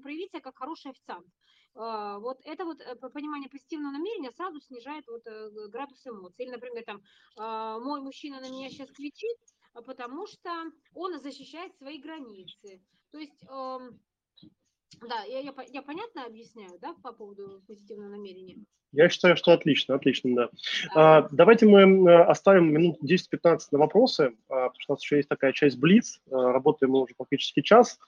[0.02, 1.26] проявить себя как хороший официант.
[1.74, 6.44] Э, вот это вот э, понимание позитивного намерения сразу снижает вот э, градус эмоций.
[6.44, 10.50] Или, например, там, э, мой мужчина на меня сейчас кричит, а потому что
[10.94, 12.80] он защищает свои границы.
[13.10, 13.78] То есть, э,
[15.08, 18.64] да, я, я, я понятно объясняю, да, по поводу позитивного намерения?
[18.92, 20.48] Я считаю, что отлично, отлично, да.
[20.94, 21.18] да.
[21.18, 25.16] А, давайте мы э, оставим минут 10-15 на вопросы, а, потому что у нас еще
[25.16, 27.98] есть такая часть Блиц, а, работаем мы уже практически час.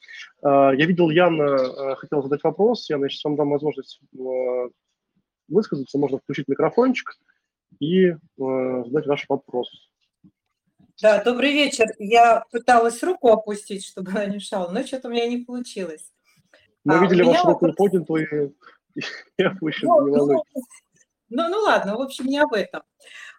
[0.43, 4.69] А, я видел, Яна а, хотела задать вопрос, я, сейчас вам дам возможность а,
[5.49, 7.19] высказаться, можно включить микрофончик
[7.81, 9.91] и а, задать ваш вопрос.
[11.01, 11.87] Да, добрый вечер.
[12.01, 16.13] Я пыталась руку опустить, чтобы она не мешала, но что-то у меня не получилось.
[16.85, 17.77] Мы а, видели вашу руку вопрос...
[17.77, 18.57] поднятую
[18.97, 19.03] и,
[19.37, 20.43] и опущенную, ну, не Ну,
[21.29, 22.83] ну, ну ладно, в общем, не об этом.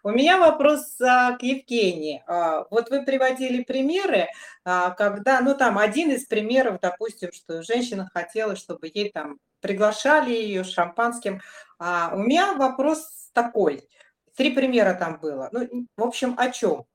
[0.02, 2.24] У меня вопрос а, к Евгении.
[2.26, 4.28] А, вот вы приводили примеры,
[4.64, 10.30] а, когда, ну там один из примеров, допустим, что женщина хотела, чтобы ей там приглашали
[10.30, 11.42] ее шампанским.
[11.78, 13.86] А, у меня вопрос такой.
[14.34, 15.50] Три примера там было.
[15.52, 16.86] Ну, в общем, о чем?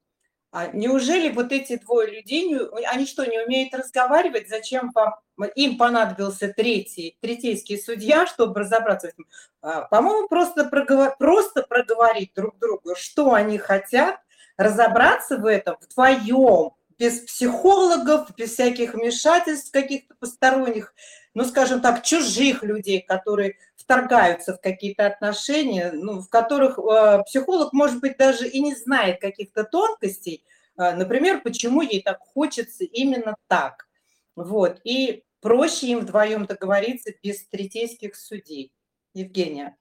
[0.55, 4.47] А неужели вот эти двое людей, они что, не умеют разговаривать?
[4.47, 5.15] Зачем вам,
[5.53, 9.25] им понадобился третий, третейский судья, чтобы разобраться в этом?
[9.61, 14.15] А, по-моему, просто, проговор, просто проговорить друг другу, что они хотят,
[14.55, 20.93] разобраться в этом вдвоем, без психологов, без всяких вмешательств каких-то посторонних,
[21.33, 27.73] ну, скажем так, чужих людей, которые вторгаются в какие-то отношения, ну, в которых э, психолог,
[27.73, 30.43] может быть, даже и не знает каких-то тонкостей,
[30.77, 33.87] э, например, почему ей так хочется именно так.
[34.35, 34.79] Вот.
[34.83, 38.71] И проще им вдвоем договориться без третейских судей.
[39.13, 39.77] Евгения.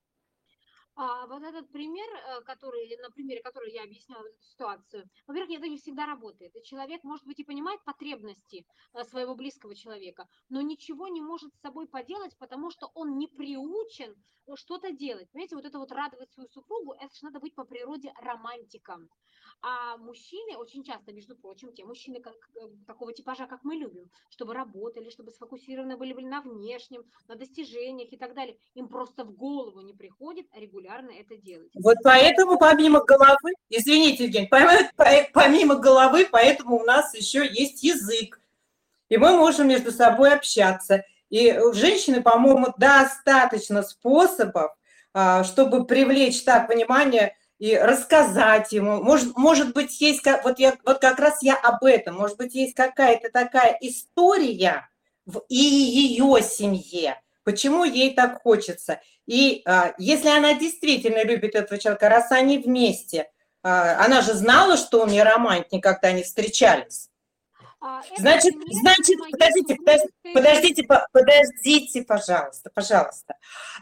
[0.97, 5.69] А вот этот пример, э, который, на примере который я объясняла эту ситуацию, во-первых, это
[5.69, 6.55] не всегда работает.
[6.63, 11.61] Человек, может быть, и понимает потребности э, своего близкого человека, но ничего не может с
[11.61, 14.15] собой поделать, потому что он не приучен
[14.47, 15.29] э, что-то делать.
[15.33, 19.09] Понимаете, вот это вот радовать свою супругу, это же надо быть по природе романтиком.
[19.63, 22.35] А мужчины очень часто, между прочим, те мужчины как,
[22.87, 28.13] такого типажа, как мы любим, чтобы работали, чтобы сфокусированы были, были на внешнем, на достижениях
[28.13, 31.71] и так далее, им просто в голову не приходит регулярно это делать.
[31.75, 34.49] Вот поэтому помимо головы, извините, Евгений,
[35.33, 38.41] помимо головы, поэтому у нас еще есть язык,
[39.09, 41.05] и мы можем между собой общаться.
[41.31, 44.73] И у женщины, по-моему, достаточно способов,
[45.13, 49.03] а, чтобы привлечь так внимание и рассказать ему.
[49.03, 52.75] Может, может быть, есть, вот, я, вот как раз я об этом, может быть, есть
[52.75, 54.89] какая-то такая история
[55.27, 59.01] в и ее семье, почему ей так хочется.
[59.27, 63.31] И а, если она действительно любит этого человека, раз они вместе,
[63.63, 67.09] а, она же знала, что он не романтик, когда они встречались.
[67.81, 73.35] А, значит, значит, подождите, подождите, подождите, подождите, пожалуйста, пожалуйста.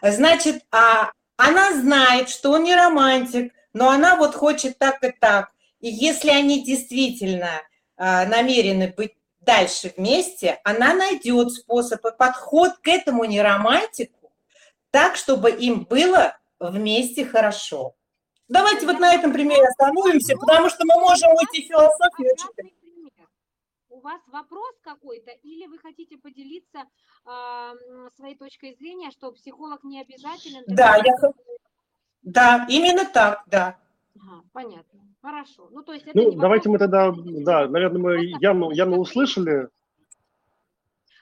[0.03, 5.51] Значит, а, она знает, что он не романтик, но она вот хочет так и так.
[5.81, 7.62] И если они действительно
[7.96, 14.33] а, намерены быть дальше вместе, она найдет способ и подход к этому не романтику,
[14.90, 17.94] так, чтобы им было вместе хорошо.
[18.48, 22.37] Давайте вот на этом примере остановимся, потому что мы можем уйти в философию.
[23.88, 26.85] У вас вопрос какой-то, или вы хотите поделиться
[27.24, 27.72] э,
[28.16, 30.62] своей точкой зрения, что психолог не обязательно...
[30.66, 31.14] Да, я,
[32.22, 33.78] да, именно так, да.
[34.20, 35.01] Ага, понятно.
[35.22, 35.68] Хорошо.
[35.70, 39.68] Ну, то есть это ну давайте мы тогда, да, наверное, мы явно, явно услышали.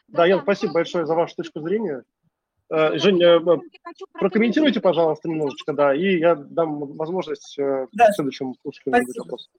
[0.08, 2.04] Да, да Ян, спасибо большое за вашу точку зрения.
[2.72, 3.40] Uh, Женя,
[4.12, 8.12] прокомментируйте, пожалуйста, немножечко, да, и я дам возможность да.
[8.12, 9.50] следующему слушателю задать вопрос.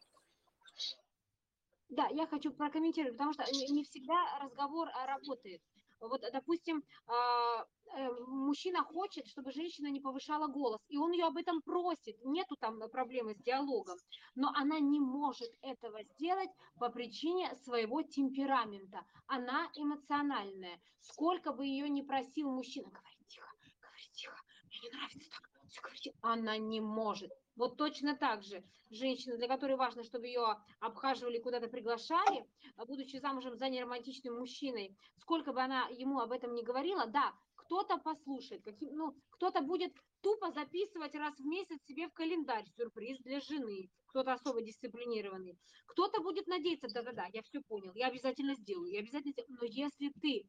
[1.89, 5.61] Да, я хочу прокомментировать, потому что не всегда разговор работает.
[6.01, 11.37] Вот, допустим, а, э, мужчина хочет, чтобы женщина не повышала голос, и он ее об
[11.37, 13.97] этом просит, нету там проблемы с диалогом,
[14.33, 19.05] но она не может этого сделать по причине своего темперамента.
[19.27, 20.81] Она эмоциональная.
[21.01, 25.81] Сколько бы ее ни просил мужчина, говори тихо, говори тихо, мне не нравится так, все
[25.81, 27.31] говорите, она не может.
[27.55, 32.45] Вот точно так же женщина, для которой важно, чтобы ее обхаживали, куда-то приглашали,
[32.77, 37.33] а будучи замужем за неромантичным мужчиной, сколько бы она ему об этом не говорила, да,
[37.55, 43.19] кто-то послушает, каким, ну, кто-то будет тупо записывать раз в месяц себе в календарь сюрприз
[43.19, 48.91] для жены, кто-то особо дисциплинированный, кто-то будет надеяться, да-да-да, я все понял, я обязательно сделаю,
[48.91, 50.45] я обязательно сделаю, но если ты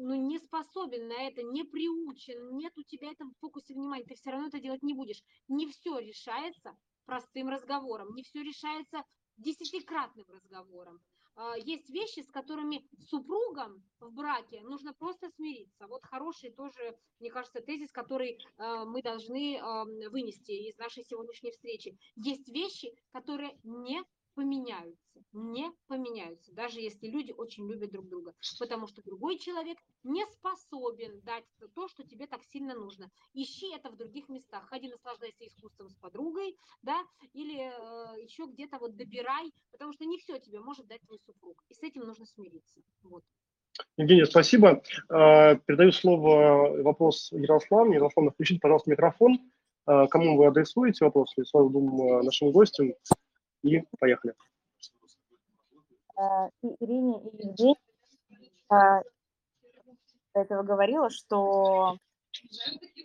[0.00, 4.14] ну, не способен на это, не приучен, нет у тебя этого в фокусе внимания, ты
[4.14, 5.22] все равно это делать не будешь.
[5.48, 9.04] Не все решается простым разговором, не все решается
[9.36, 11.00] десятикратным разговором.
[11.36, 15.86] А, есть вещи, с которыми супругам в браке нужно просто смириться.
[15.86, 19.60] Вот хороший тоже, мне кажется, тезис, который а, мы должны
[20.10, 21.98] вынести из нашей сегодняшней встречи.
[22.16, 24.02] Есть вещи, которые не
[24.34, 30.24] поменяются, не поменяются, даже если люди очень любят друг друга, потому что другой человек не
[30.26, 33.10] способен дать то, что тебе так сильно нужно.
[33.34, 38.78] Ищи это в других местах, ходи наслаждайся искусством с подругой, да, или э, еще где-то
[38.78, 42.26] вот добирай, потому что не все тебе может дать твой супруг, и с этим нужно
[42.26, 42.80] смириться.
[43.02, 43.22] Вот.
[43.96, 44.82] Евгений, спасибо.
[45.08, 47.92] Э, передаю слово, э, вопрос Ярославу.
[47.92, 49.38] Ярослав, включите, пожалуйста, микрофон.
[49.86, 51.32] Э, кому вы адресуете вопрос?
[51.34, 52.92] Сразу двум нашим гостям.
[53.62, 54.34] И поехали.
[56.16, 56.48] А,
[56.80, 57.76] Ирине и Евгению
[58.68, 59.02] а,
[60.34, 61.98] этого говорила, что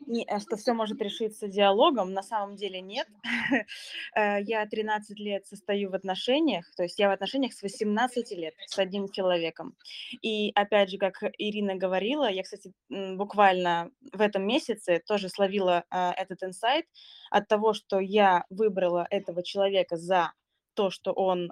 [0.06, 3.08] не, что все может решиться диалогом, на самом деле нет.
[4.16, 8.54] Э, я 13 лет состою в отношениях, то есть я в отношениях с 18 лет
[8.66, 9.76] с одним человеком.
[10.22, 16.44] И опять же, как Ирина говорила, я, кстати, буквально в этом месяце тоже словила этот
[16.44, 16.86] инсайт
[17.30, 20.32] от того, что я выбрала этого человека за
[20.76, 21.52] то, что он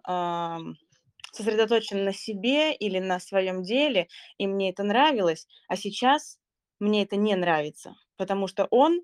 [1.31, 4.07] сосредоточен на себе или на своем деле,
[4.37, 6.37] и мне это нравилось, а сейчас
[6.79, 9.01] мне это не нравится, потому что он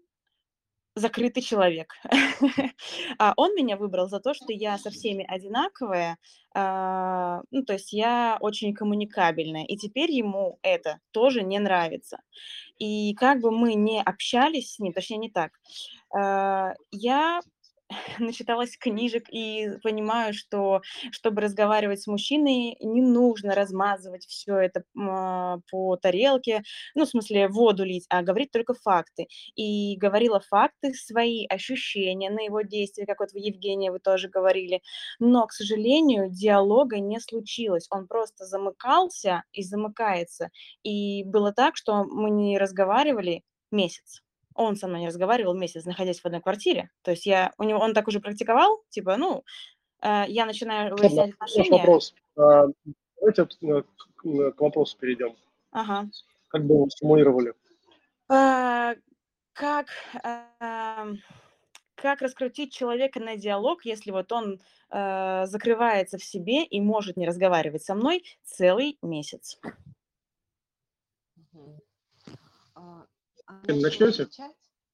[0.95, 1.93] закрытый человек.
[3.19, 6.17] а он меня выбрал за то, что я со всеми одинаковая,
[6.55, 12.19] э, ну, то есть я очень коммуникабельная, и теперь ему это тоже не нравится.
[12.77, 15.51] И как бы мы не общались с ним, точнее не так,
[16.15, 17.41] э, я
[18.19, 25.57] начиталась книжек и понимаю, что чтобы разговаривать с мужчиной, не нужно размазывать все это а,
[25.71, 26.63] по тарелке,
[26.95, 29.27] ну, в смысле, воду лить, а говорить только факты.
[29.55, 34.81] И говорила факты, свои ощущения на его действия, как вот вы, Евгения, вы тоже говорили.
[35.19, 37.87] Но, к сожалению, диалога не случилось.
[37.89, 40.49] Он просто замыкался и замыкается.
[40.83, 44.21] И было так, что мы не разговаривали месяц
[44.59, 46.89] он со мной не разговаривал месяц, находясь в одной квартире.
[47.01, 49.43] То есть я, у него, он так уже практиковал, типа, ну,
[50.01, 51.77] э, я начинаю выяснять отношения.
[51.77, 52.13] вопрос.
[52.35, 52.65] А,
[53.17, 53.81] давайте э,
[54.15, 55.35] к, к вопросу перейдем.
[55.71, 56.09] Ага.
[56.49, 57.53] Как бы вы стимулировали?
[58.27, 58.95] А,
[59.53, 59.87] как,
[60.23, 61.07] а,
[61.95, 67.25] как раскрутить человека на диалог, если вот он а, закрывается в себе и может не
[67.25, 69.57] разговаривать со мной целый месяц?
[73.67, 74.27] Начнете?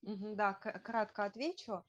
[0.04, 1.84] Угу, да, кратко отвечу.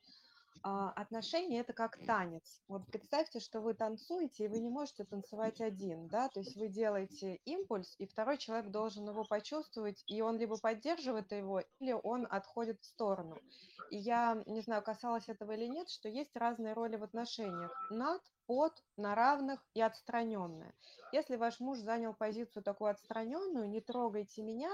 [0.62, 2.60] А, отношения– это как танец.
[2.66, 6.68] Вот представьте, что вы танцуете, и вы не можете танцевать один, да, то есть вы
[6.68, 12.26] делаете импульс, и второй человек должен его почувствовать, и он либо поддерживает его, или он
[12.28, 13.38] отходит в сторону.
[13.90, 17.70] И я не знаю, касалось этого или нет, что есть разные роли в отношениях.
[17.90, 20.74] Над, под, на равных и отстраненная.
[21.12, 24.70] Если ваш муж занял позицию такую отстраненную, не трогайте меня,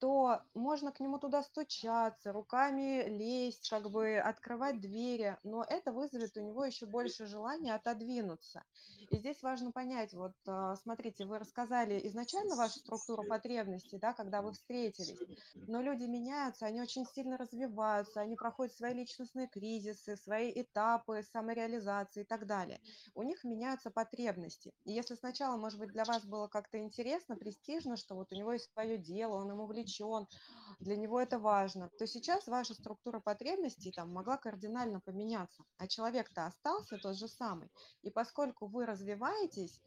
[0.00, 6.36] то можно к нему туда стучаться, руками лезть, как бы открывать двери, но это вызовет
[6.36, 8.62] у него еще больше желания отодвинуться.
[9.10, 14.42] И здесь важно понять, вот а, смотрите, вы рассказали изначально вашу структуру потребностей, да, когда
[14.42, 15.18] вы встретились,
[15.54, 22.22] но люди меняются, они очень сильно развиваются, они проходят свои личностные кризисы, свои этапы самореализации
[22.22, 22.80] и так далее.
[23.14, 24.72] У них меняются потребности.
[24.84, 28.52] И если сначала, может быть, для вас было как-то интересно, престижно, что вот у него
[28.52, 30.26] есть свое дело, он ему увлечен, увлечен,
[30.80, 36.46] для него это важно, то сейчас ваша структура потребностей там могла кардинально поменяться, а человек-то
[36.46, 37.70] остался тот же самый.
[38.02, 39.80] И поскольку вы развиваетесь,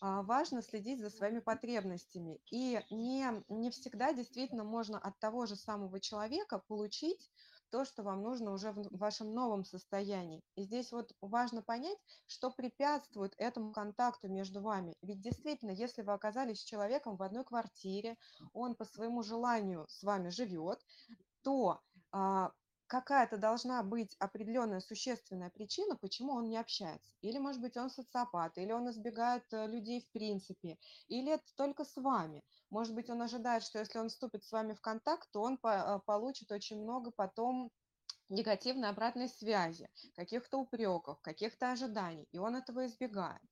[0.00, 2.38] а, важно следить за своими потребностями.
[2.50, 7.30] И не, не всегда действительно можно от того же самого человека получить
[7.70, 10.42] то, что вам нужно уже в вашем новом состоянии.
[10.54, 14.94] И здесь вот важно понять, что препятствует этому контакту между вами.
[15.02, 18.16] Ведь действительно, если вы оказались с человеком в одной квартире,
[18.52, 20.80] он по своему желанию с вами живет,
[21.42, 21.80] то
[22.12, 22.50] а,
[22.86, 27.12] какая-то должна быть определенная существенная причина, почему он не общается.
[27.20, 30.78] Или, может быть, он социопат, или он избегает э, людей в принципе,
[31.08, 32.42] или это только с вами.
[32.70, 36.00] Может быть, он ожидает, что если он вступит с вами в контакт, то он э,
[36.06, 37.70] получит очень много потом
[38.28, 43.42] негативной обратной связи, каких-то упреков, каких-то ожиданий, и он этого избегает.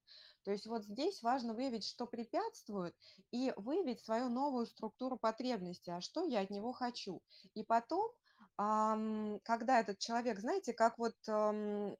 [0.44, 2.94] То есть вот здесь важно выявить, что препятствует,
[3.30, 7.22] и выявить свою новую структуру потребностей, а что я от него хочу.
[7.54, 8.10] И потом
[8.56, 11.16] когда этот человек, знаете, как вот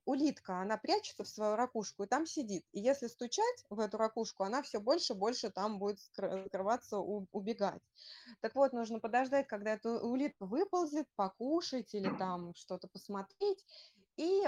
[0.04, 2.64] улитка, она прячется в свою ракушку и там сидит.
[2.72, 7.82] И если стучать в эту ракушку, она все больше и больше там будет скрываться, убегать.
[8.40, 13.64] Так вот, нужно подождать, когда эта улитка выползет, покушать или там что-то посмотреть,
[14.16, 14.44] и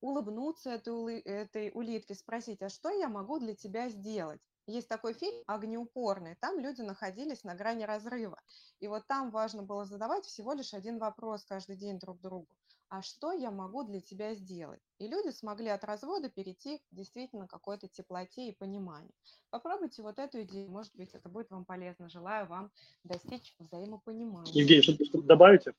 [0.00, 4.40] улыбнуться этой, этой улитке, спросить, а что я могу для тебя сделать?
[4.68, 6.36] Есть такой фильм «Огнеупорный».
[6.36, 8.38] Там люди находились на грани разрыва.
[8.80, 12.54] И вот там важно было задавать всего лишь один вопрос каждый день друг другу.
[12.90, 14.82] А что я могу для тебя сделать?
[14.98, 19.12] И люди смогли от развода перейти действительно к какой-то теплоте и пониманию.
[19.48, 22.10] Попробуйте вот эту идею, может быть, это будет вам полезно.
[22.10, 22.70] Желаю вам
[23.04, 24.52] достичь взаимопонимания.
[24.52, 25.72] Евгений, что-то добавите?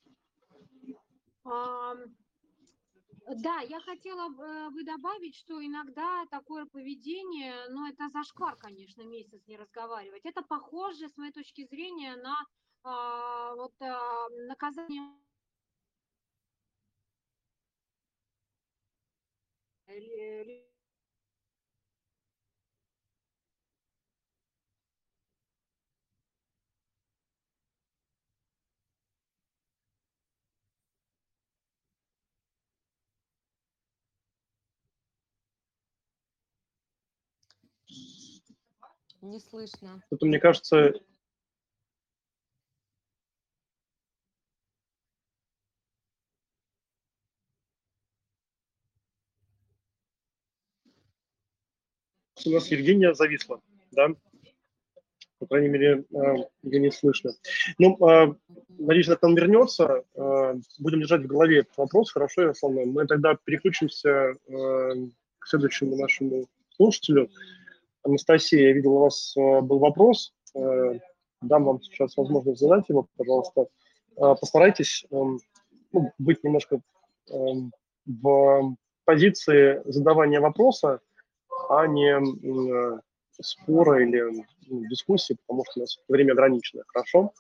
[3.36, 9.46] Да, я хотела э, бы добавить, что иногда такое поведение, ну, это зашквар, конечно, месяц
[9.48, 10.26] не разговаривать.
[10.26, 12.44] Это похоже, с моей точки зрения, на
[12.84, 15.14] а, вот а, наказание
[39.22, 40.02] Не слышно.
[40.12, 40.94] Это, мне кажется,
[52.46, 53.62] у нас Евгения зависла,
[53.92, 54.10] да?
[55.40, 57.32] По крайней мере, а, ее не слышно.
[57.78, 58.36] Ну, а,
[58.78, 60.04] надеюсь, это он вернется.
[60.16, 62.86] А, будем держать в голове этот вопрос, хорошо, Ярославна.
[62.86, 67.30] Мы тогда переключимся к следующему нашему слушателю.
[68.04, 70.34] Анастасия, я видел, у вас э, был вопрос.
[70.56, 71.00] Э,
[71.42, 73.68] дам вам сейчас возможность задать его, пожалуйста.
[74.16, 75.40] Э, постарайтесь эм,
[75.92, 76.82] ну, быть немножко
[77.30, 77.72] эм,
[78.06, 78.76] в
[79.06, 81.02] позиции задавания вопроса,
[81.70, 82.20] а не
[83.42, 84.46] спора или
[84.90, 86.84] дискуссии, потому что у нас время ограничено.
[86.88, 87.34] Хорошо?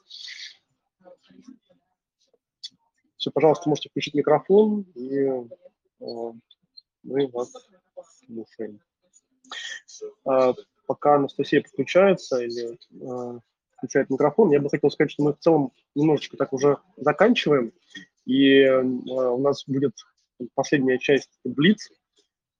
[3.17, 5.29] Все, пожалуйста, можете включить микрофон, и
[5.99, 7.51] мы вас
[8.25, 8.79] слушаем.
[10.25, 10.53] А,
[10.85, 13.39] пока Анастасия подключается или э,
[13.77, 17.73] включает микрофон, я бы хотел сказать, что мы в целом немножечко так уже заканчиваем,
[18.25, 19.93] и э, у нас будет
[20.55, 21.91] последняя часть Блиц.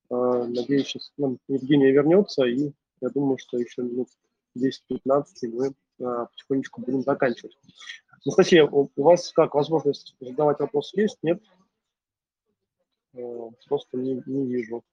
[0.10, 4.10] Надеюсь, сейчас нам Евгения вернется, и я думаю, что еще минут
[4.58, 7.56] 10-15 мы потихонечку будем заканчивать.
[8.26, 11.20] Анастасия, у вас как, возможность задавать вопрос есть?
[11.22, 11.44] Нет?
[13.68, 14.84] Просто не, не вижу.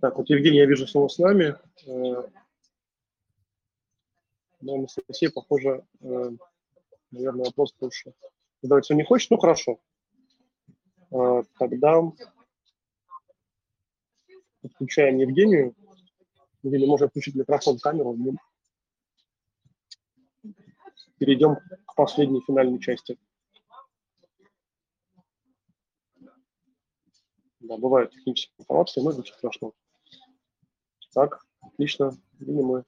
[0.00, 1.56] Так, вот Евгений, я вижу снова с нами.
[1.86, 2.28] Э,
[4.60, 6.30] но Анастасия, похоже, э,
[7.10, 8.14] наверное, вопрос больше
[8.62, 9.30] задавать все не хочет.
[9.30, 9.80] Ну, хорошо.
[11.10, 12.02] Э, тогда
[14.60, 15.74] подключаем Евгению.
[16.62, 18.16] Евгений, можно включить микрофон, камеру.
[21.18, 23.18] Перейдем к последней финальной части.
[27.66, 29.72] Да, бывают технические информации, но ничего страшного.
[31.12, 32.16] Так, отлично.
[32.38, 32.84] Видим мы.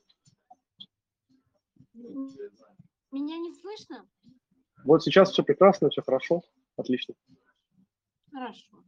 [3.10, 4.08] Меня не слышно?
[4.84, 6.42] Вот сейчас все прекрасно, все хорошо.
[6.76, 7.14] Отлично.
[8.30, 8.84] Хорошо.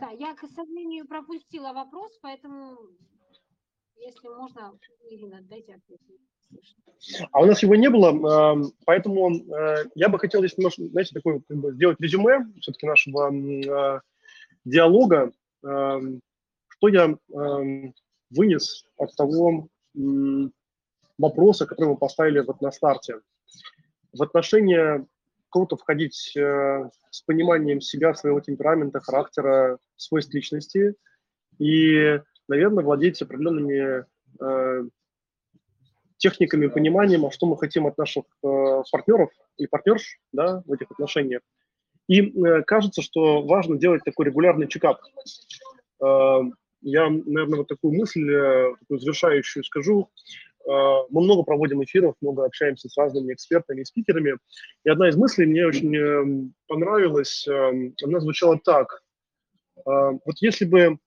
[0.00, 2.78] Да, я, к сожалению, пропустила вопрос, поэтому,
[3.96, 4.78] если можно,
[5.10, 6.00] Ирина, дайте ответ.
[7.32, 11.40] А у нас его не было, поэтому э, я бы хотел здесь немножко, знаете, такой,
[11.40, 14.00] как бы, сделать резюме все-таки нашего э,
[14.64, 15.32] диалога
[16.82, 17.92] что я э,
[18.30, 19.68] вынес от того
[21.16, 23.20] вопроса, который мы поставили вот на старте.
[24.12, 25.06] В отношении
[25.48, 30.96] круто входить э, с пониманием себя, своего темперамента, характера, свойств личности
[31.60, 34.06] и, наверное, владеть определенными
[36.22, 40.90] техниками, пониманием, а что мы хотим от наших э, партнеров и партнерш да, в этих
[40.92, 41.42] отношениях.
[42.08, 45.00] И э, кажется, что важно делать такой регулярный чекап.
[46.00, 46.40] Э,
[46.80, 50.10] я, наверное, вот такую мысль, э, такую завершающую скажу.
[50.64, 50.70] Э,
[51.10, 54.36] мы много проводим эфиров, много общаемся с разными экспертами и спикерами.
[54.84, 57.48] И одна из мыслей мне очень э, понравилась.
[57.48, 59.02] Она звучала так.
[59.84, 60.98] Вот если бы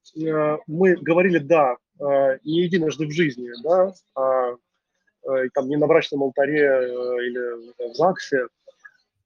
[0.68, 1.78] мы говорили «да»
[2.44, 4.56] не единожды в жизни, да, а
[5.54, 6.64] там не на брачном алтаре
[7.28, 8.48] или в ЗАГСе,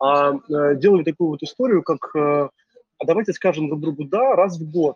[0.02, 0.34] а
[0.76, 4.96] делали такую вот историю, как «а давайте скажем друг другу «да» раз в год»,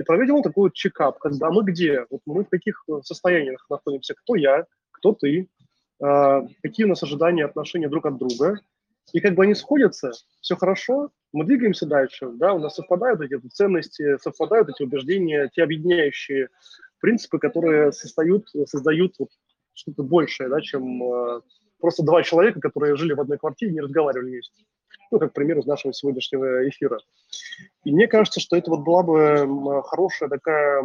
[0.00, 4.14] и проведем такой вот чекап, когда мы где, вот мы в каких э, состояниях находимся,
[4.14, 5.46] кто я, кто ты,
[6.02, 8.58] э, какие у нас ожидания, отношения друг от друга,
[9.12, 13.38] и как бы они сходятся, все хорошо, мы двигаемся дальше, да, у нас совпадают эти
[13.48, 16.48] ценности, совпадают эти убеждения, те объединяющие
[17.00, 19.28] принципы, которые создают, создают вот
[19.80, 21.40] что-то большее, да, чем э,
[21.80, 24.64] просто два человека, которые жили в одной квартире и не разговаривали вместе
[25.10, 27.00] ну, как пример из нашего сегодняшнего эфира.
[27.84, 30.82] И мне кажется, что это вот была бы хорошая такая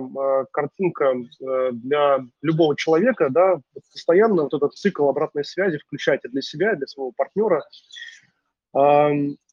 [0.52, 3.60] картинка э, для любого человека, да,
[3.92, 7.64] постоянно вот этот цикл обратной связи включать для себя, для своего партнера.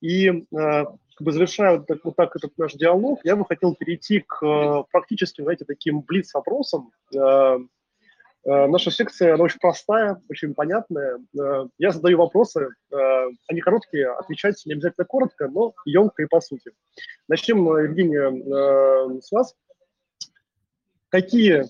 [0.01, 3.75] И э, как бы завершая вот так, вот так этот наш диалог, я бы хотел
[3.75, 7.59] перейти к э, практически, знаете, таким блиц-вопросам, Э,
[8.45, 11.21] наша секция, она очень простая, очень понятная.
[11.39, 12.97] Э, я задаю вопросы, э,
[13.49, 16.73] они короткие, отвечать не обязательно коротко, но емко и по сути.
[17.29, 19.55] Начнем, Евгения, с вас.
[21.09, 21.65] Какие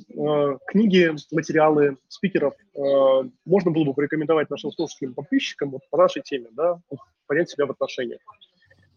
[0.68, 2.54] книги, материалы спикеров
[3.44, 6.80] можно было бы порекомендовать нашим слушателям, подписчикам вот, по нашей теме, да,
[7.26, 8.20] понять себя в отношениях?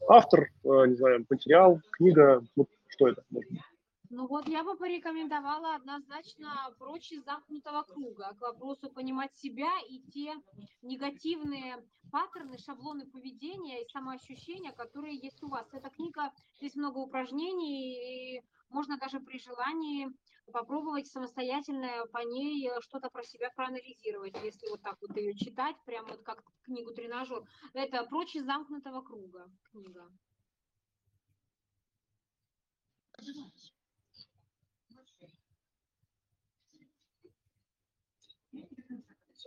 [0.08, 3.62] Автор, не знаю, материал, книга, вот что это может быть?
[4.10, 10.00] Ну вот я бы порекомендовала однозначно прочь из замкнутого круга к вопросу понимать себя и
[10.12, 10.36] те
[10.82, 15.68] негативные паттерны, шаблоны поведения и самоощущения, которые есть у вас.
[15.74, 20.10] Эта книга, здесь много упражнений, и можно даже при желании
[20.52, 26.10] попробовать самостоятельно по ней что-то про себя проанализировать, если вот так вот ее читать, прямо
[26.10, 27.44] вот как книгу «Тренажер».
[27.74, 30.10] Это «Прочь из замкнутого круга» книга.
[33.18, 33.52] Эм,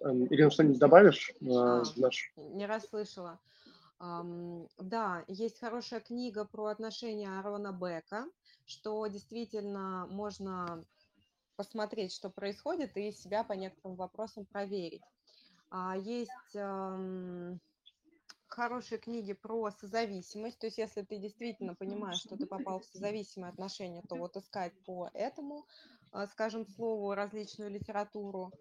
[0.00, 1.32] Ирина, что-нибудь добавишь?
[1.40, 2.32] Э, а, наш...
[2.36, 3.38] Не расслышала.
[4.00, 8.26] Да, есть хорошая книга про отношения Арона Бека,
[8.64, 10.84] что действительно можно
[11.56, 15.02] посмотреть, что происходит, и себя по некоторым вопросам проверить.
[15.70, 16.56] А, есть
[18.48, 23.50] хорошие книги про созависимость, то есть если ты действительно понимаешь, что ты попал в созависимые
[23.50, 25.66] отношения, то вот искать по этому,
[26.32, 28.52] скажем, слову различную литературу.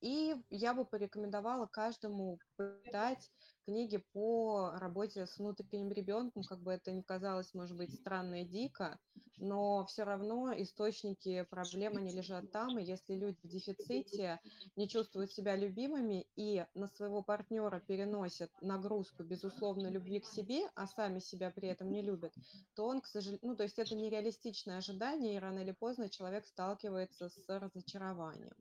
[0.00, 3.30] И я бы порекомендовала каждому почитать
[3.66, 8.44] книги по работе с внутренним ребенком, как бы это ни казалось, может быть, странно и
[8.46, 8.98] дико,
[9.36, 14.40] но все равно источники проблем, они лежат там, и если люди в дефиците
[14.76, 20.86] не чувствуют себя любимыми и на своего партнера переносят нагрузку, безусловно, любви к себе, а
[20.86, 22.32] сами себя при этом не любят,
[22.74, 26.46] то он, к сожалению, ну, то есть это нереалистичное ожидание, и рано или поздно человек
[26.46, 28.54] сталкивается с разочарованием.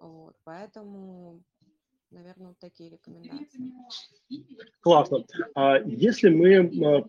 [0.00, 1.42] Вот, поэтому,
[2.10, 3.72] наверное, вот такие рекомендации.
[4.80, 5.24] Классно.
[5.54, 7.08] А если мы а,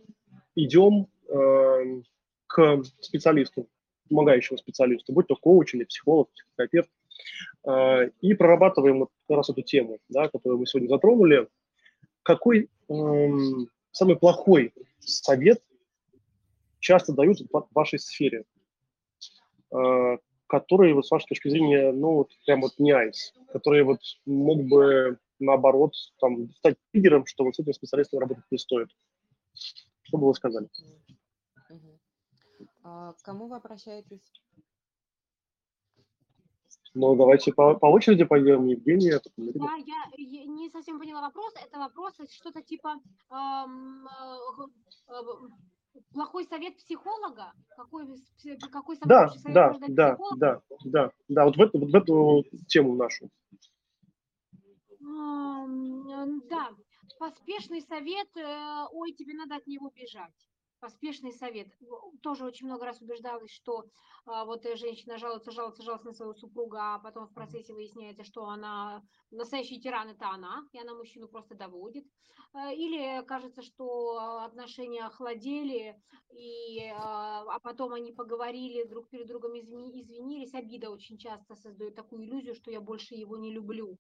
[0.56, 2.02] идем а,
[2.48, 3.68] к специалисту,
[4.10, 6.90] помогающему специалисту, будь то коуч или психолог, психотерапевт,
[7.66, 11.48] а, и прорабатываем вот как раз эту тему, да, которую мы сегодня затронули,
[12.24, 15.62] какой эм, самый плохой совет
[16.80, 18.46] часто дают в вашей сфере?
[20.48, 24.64] Которые, вот, с вашей точки зрения, ну, вот, прям вот не айс, которые вот мог
[24.64, 28.90] бы, наоборот, там, стать лидером, что вот с этим специалистом работать не стоит?
[30.04, 30.68] Что бы вы сказали?
[32.84, 34.22] А к кому вы обращаетесь?
[36.94, 38.66] Ну, давайте по, по очереди пойдем.
[38.66, 39.22] Евгения.
[39.38, 41.54] Да, я, я не совсем поняла вопрос.
[41.64, 42.96] Это вопрос что-то типа
[43.30, 45.18] эм, э,
[46.12, 47.54] плохой совет психолога?
[47.76, 48.08] Какой,
[48.72, 50.18] какой совет да, совет да, да?
[50.38, 53.30] Да, да, да, вот в, эту, вот в эту тему нашу.
[55.00, 56.70] Да,
[57.20, 60.34] поспешный совет, э, ой, тебе надо от него бежать
[60.80, 61.68] поспешный совет.
[62.22, 63.86] Тоже очень много раз убеждалась, что
[64.26, 68.46] а, вот женщина жалуется, жалуется, жалуется на своего супруга, а потом в процессе выясняется, что
[68.46, 72.06] она настоящий тиран это она, и она мужчину просто доводит.
[72.54, 75.96] А, или кажется, что отношения охладели,
[76.30, 80.54] и, а, а потом они поговорили друг перед другом, извинились.
[80.54, 84.00] Обида очень часто создает такую иллюзию, что я больше его не люблю.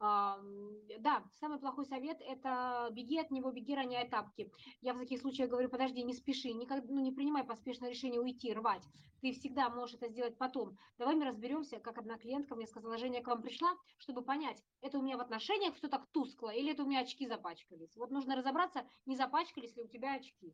[0.00, 4.50] Да, самый плохой совет– это беги от него, беги, роняя тапки.
[4.80, 8.52] Я в таких случаях говорю, подожди, не спеши, никогда, ну, не принимай поспешное решение уйти,
[8.52, 8.82] рвать.
[9.20, 10.76] Ты всегда можешь это сделать потом.
[10.98, 14.98] Давай мы разберемся, как одна клиентка мне сказала, Женя, к вам пришла, чтобы понять, это
[14.98, 17.96] у меня в отношениях все так тускло или это у меня очки запачкались.
[17.96, 20.52] Вот нужно разобраться, не запачкались ли у тебя очки.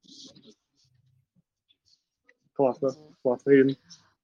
[2.53, 2.91] Классно,
[3.23, 3.75] классно, Ирина.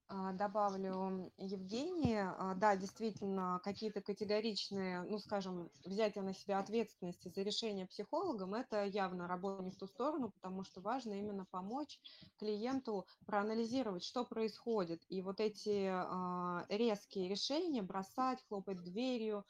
[0.08, 2.18] А, добавлю Евгении.
[2.18, 8.84] А, да, действительно, какие-то категоричные, ну, скажем, взятие на себя ответственности за решение психологом, это
[8.84, 11.98] явно работа не в ту сторону, потому что важно именно помочь
[12.38, 15.02] клиенту проанализировать, что происходит.
[15.08, 19.44] И вот эти а, резкие решения, бросать, хлопать дверью,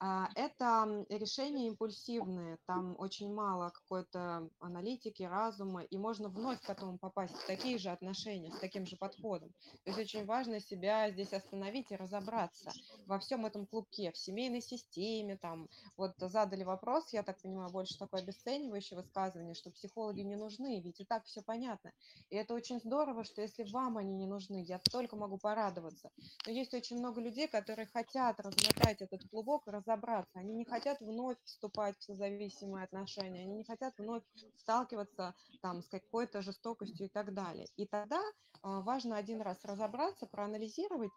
[0.00, 2.58] это решения импульсивные.
[2.66, 7.90] Там очень мало какой-то аналитики, разума, и можно вновь к этому попасть в такие же
[7.90, 9.52] отношения, с таким же подходом.
[9.94, 12.72] То есть очень важно себя здесь остановить и разобраться
[13.06, 17.98] во всем этом клубке, в семейной системе, там, вот задали вопрос, я так понимаю, больше
[17.98, 21.92] такое обесценивающее высказывание, что психологи не нужны, ведь и так все понятно.
[22.30, 26.10] И это очень здорово, что если вам они не нужны, я только могу порадоваться.
[26.46, 30.38] Но есть очень много людей, которые хотят размотать этот клубок разобраться.
[30.38, 34.22] Они не хотят вновь вступать в созависимые отношения, они не хотят вновь
[34.58, 37.66] сталкиваться там с какой-то жестокостью и так далее.
[37.76, 38.20] И тогда
[38.66, 39.83] а, важно один раз разобраться,
[40.26, 41.12] проанализировать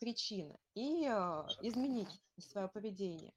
[0.00, 2.08] причины и а, изменить
[2.38, 3.32] свое поведение.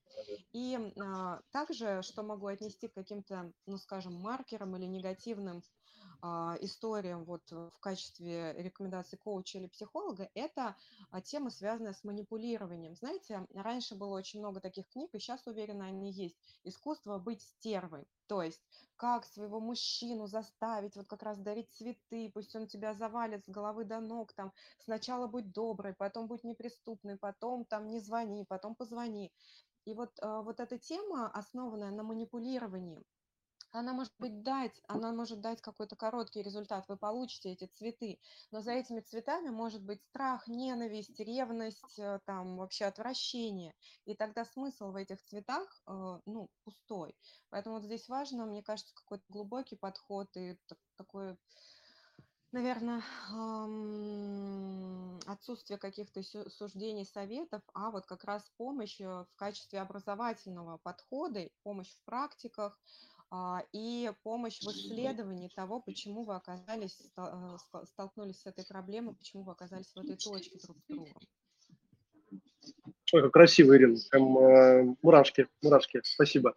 [0.53, 5.63] И а, также, что могу отнести к каким-то, ну, скажем, маркерам или негативным
[6.61, 10.75] историям вот в качестве рекомендации коуча или психолога, это
[11.09, 12.95] а, тема, связанная с манипулированием.
[12.95, 16.37] Знаете, раньше было очень много таких книг, и сейчас, уверена, они есть.
[16.63, 18.07] «Искусство быть стервой».
[18.27, 18.61] То есть,
[18.95, 23.83] как своего мужчину заставить вот как раз дарить цветы, пусть он тебя завалит с головы
[23.83, 29.33] до ног, там, сначала будь доброй, потом будь неприступной, потом там не звони, потом позвони.
[29.85, 33.03] И вот, а, вот эта тема, основанная на манипулировании,
[33.71, 38.19] она может быть дать, она может дать какой-то короткий результат, вы получите эти цветы,
[38.51, 43.73] но за этими цветами может быть страх, ненависть, ревность, э, там вообще отвращение,
[44.05, 47.15] и тогда смысл в этих цветах, э, ну, пустой.
[47.49, 50.57] Поэтому вот здесь важно, мне кажется, какой-то глубокий подход и
[50.97, 51.37] такой
[52.51, 53.01] наверное,
[55.25, 61.93] отсутствие каких-то суждений, советов, а вот как раз помощь э, в качестве образовательного подхода, помощь
[61.93, 62.79] в практиках,
[63.71, 69.53] и помощь в исследовании того, почему вы оказались, э, столкнулись с этой проблемой, почему вы
[69.53, 71.21] оказались в этой точке друг с другом.
[73.13, 73.97] Ой, как красиво, Ирина.
[74.09, 76.01] Прям э, мурашки, мурашки.
[76.03, 76.53] Спасибо.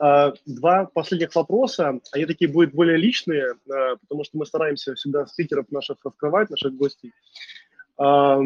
[0.00, 2.00] Э, два последних вопроса.
[2.12, 6.74] Они такие будут более личные, э, потому что мы стараемся всегда спикеров наших раскрывать, наших
[6.76, 7.12] гостей.
[7.98, 8.38] Э,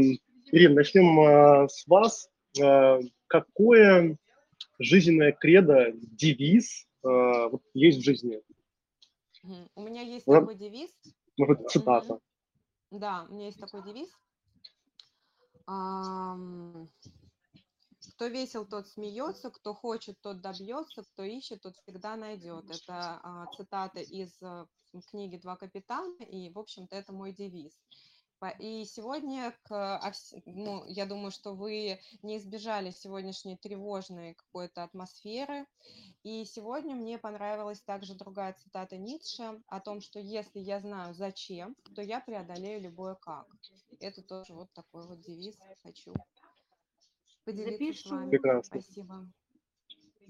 [0.51, 2.31] Ирина, начнем э, с вас.
[2.61, 4.17] Э, какое
[4.79, 8.43] жизненное кредо, девиз вот есть в жизни?
[9.75, 10.91] У меня есть вот, такой девиз.
[11.37, 12.21] Может, цитата.
[12.91, 14.09] Да, у меня есть такой девиз.
[18.15, 22.65] Кто весел, тот смеется, кто хочет, тот добьется, кто ищет, тот всегда найдет.
[22.65, 24.67] Это а, цитата из а,
[25.11, 27.73] книги «Два капитана», и, в общем-то, это мой девиз.
[28.51, 30.15] И сегодня, к,
[30.47, 35.67] ну, я думаю, что вы не избежали сегодняшней тревожной какой-то атмосферы.
[36.23, 41.77] И сегодня мне понравилась также другая цитата Ницше о том, что если я знаю зачем,
[41.95, 43.47] то я преодолею любое как.
[44.01, 46.15] Это тоже вот такой вот девиз хочу
[47.45, 48.09] поделиться Запишу.
[48.09, 48.31] с вами.
[48.31, 48.81] Прекрасно.
[48.81, 49.27] Спасибо.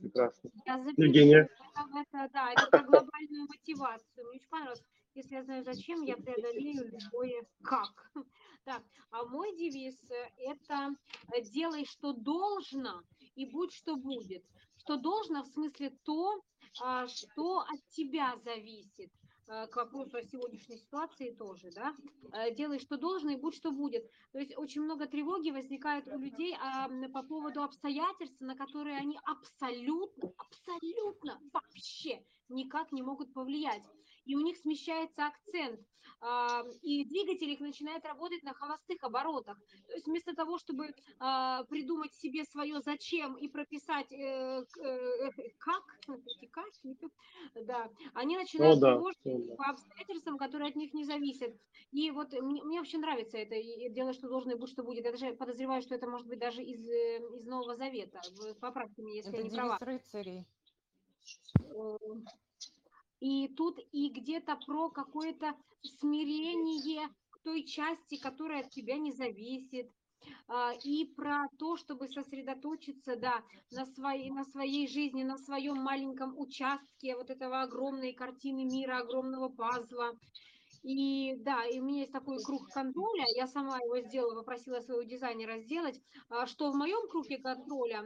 [0.01, 0.51] Прекрасно.
[0.67, 1.03] Я запишу.
[1.03, 1.49] Евгения.
[1.95, 4.27] Это, да, это про глобальную мотивацию.
[4.29, 4.83] Мне очень понравилось.
[5.15, 8.11] Если я знаю зачем, я преодолею любое как.
[8.65, 10.95] Так, а мой девиз э,– это
[11.35, 13.03] э, «делай, что должно,
[13.35, 14.45] и будь, что будет».
[14.77, 16.41] Что должно в смысле то,
[16.81, 19.11] а, что от тебя зависит.
[19.49, 21.95] Э, к вопросу о сегодняшней ситуации тоже, да,
[22.53, 24.09] делай, что должно, и будь, что будет.
[24.31, 29.19] То есть очень много тревоги возникает у людей а, по поводу обстоятельств, на которые они
[29.25, 33.83] абсолютно, абсолютно вообще никак не могут повлиять
[34.25, 35.81] и у них смещается акцент,
[36.83, 39.59] и двигатель их начинает работать на холостых оборотах.
[39.89, 45.83] То есть вместо того, чтобы а, придумать себе свое зачем и прописать э, э, как,
[46.53, 46.69] как,
[47.65, 51.57] да, они начинают да, тревожиться по обстоятельствам, которые от них не зависят.
[51.91, 55.05] И вот мне, мне вообще нравится это, и дело, что должно и будь, что будет.
[55.05, 58.21] Я даже подозреваю, что это может быть даже из, э, из Нового Завета.
[58.61, 59.79] Поправьте меня, если это я не права.
[59.81, 60.47] рыцарей.
[63.23, 65.55] И тут и где-то про какое-то
[65.85, 69.93] смирение к той части, которая от тебя не зависит,
[70.49, 76.37] а, и про то, чтобы сосредоточиться, да, на своей, на своей жизни, на своем маленьком
[76.37, 80.19] участке вот этого огромной картины мира, огромного пазла.
[80.83, 85.05] И да, и у меня есть такой круг контроля, я сама его сделала, попросила своего
[85.05, 88.05] дизайнера сделать, а, что в моем круге контроля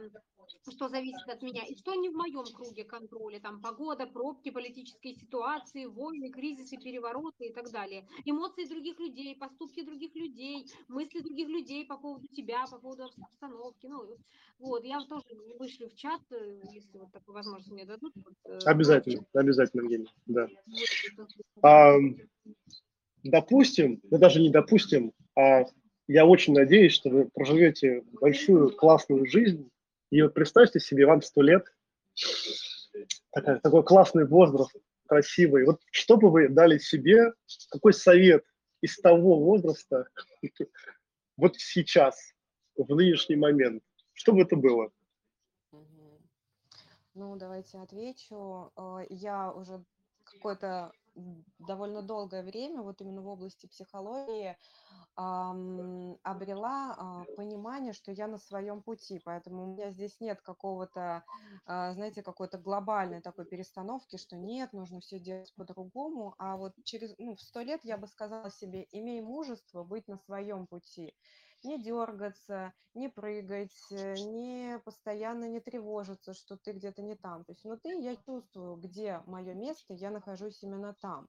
[0.69, 5.15] что зависит от меня, и что не в моем круге контроля, там погода, пробки, политические
[5.15, 8.07] ситуации, войны, кризисы, перевороты и так далее.
[8.25, 13.87] Эмоции других людей, поступки других людей, мысли других людей по поводу тебя, по поводу обстановки.
[13.87, 14.17] Ну,
[14.59, 15.25] вот, я тоже
[15.59, 18.13] вышлю в чат, э, если вот такую возможность мне дадут.
[18.15, 20.47] Вот, э, обязательно, вот, обязательно, Евгений, да.
[21.61, 21.95] А,
[23.23, 25.65] допустим, да даже не допустим, а
[26.07, 29.69] я очень надеюсь, что вы проживете большую классную жизнь,
[30.09, 31.65] и вот представьте себе, вам сто лет,
[33.31, 34.75] такой, такой классный возраст,
[35.07, 35.65] красивый.
[35.65, 37.33] Вот что бы вы дали себе,
[37.69, 38.45] какой совет
[38.81, 40.07] из того возраста,
[41.37, 42.33] вот сейчас,
[42.75, 43.83] в нынешний момент,
[44.13, 44.91] что бы это было?
[47.13, 48.71] Ну, давайте отвечу.
[48.77, 49.83] Э, я уже
[50.23, 50.91] какое-то
[51.59, 54.57] довольно долгое время, вот именно в области психологии,
[55.15, 61.23] обрела а, понимание, что я на своем пути, поэтому у меня здесь нет какого-то,
[61.65, 67.15] а, знаете, какой-то глобальной такой перестановки, что нет, нужно все делать по-другому, а вот через,
[67.17, 71.15] ну, в сто лет я бы сказала себе, имей мужество быть на своем пути,
[71.67, 77.43] не дергаться, не прыгать, э, не постоянно не тревожиться, что ты где-то не там.
[77.45, 81.27] То есть внутри я чувствую, где мое место, я нахожусь именно там.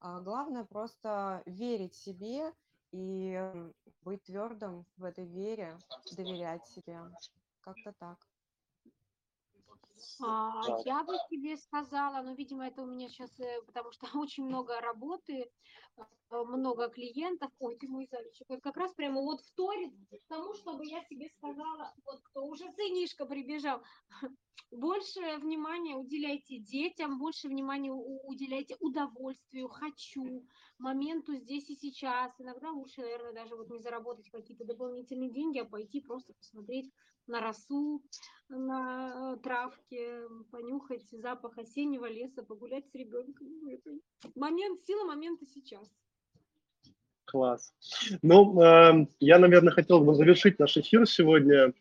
[0.00, 2.52] А главное просто верить себе,
[2.92, 3.52] и
[4.02, 5.76] быть твердым в этой вере,
[6.16, 7.00] доверять себе.
[7.60, 8.18] Как-то так.
[10.20, 14.44] А, я бы тебе сказала, ну, видимо, это у меня сейчас, э, потому что очень
[14.44, 15.50] много работы,
[15.96, 17.50] э, много клиентов.
[17.58, 18.46] Ой, ты мой зайчик.
[18.48, 19.92] Вот как раз прямо вот вторит
[20.28, 23.82] тому, чтобы я себе сказала, вот кто уже сынишка прибежал,
[24.70, 30.46] больше внимания уделяйте детям, больше внимания уделяйте удовольствию, хочу,
[30.78, 32.32] моменту здесь и сейчас.
[32.38, 36.92] Иногда лучше, наверное, даже вот не заработать какие-то дополнительные деньги, а пойти просто посмотреть
[37.26, 38.02] на росу,
[38.48, 43.48] на э, травке, понюхать запах осеннего леса, погулять с ребенком.
[43.48, 44.00] Ну,
[44.34, 45.88] момент, сила момента сейчас.
[47.24, 47.74] Класс.
[48.22, 51.72] Ну, э, я, наверное, хотел бы завершить наш эфир сегодня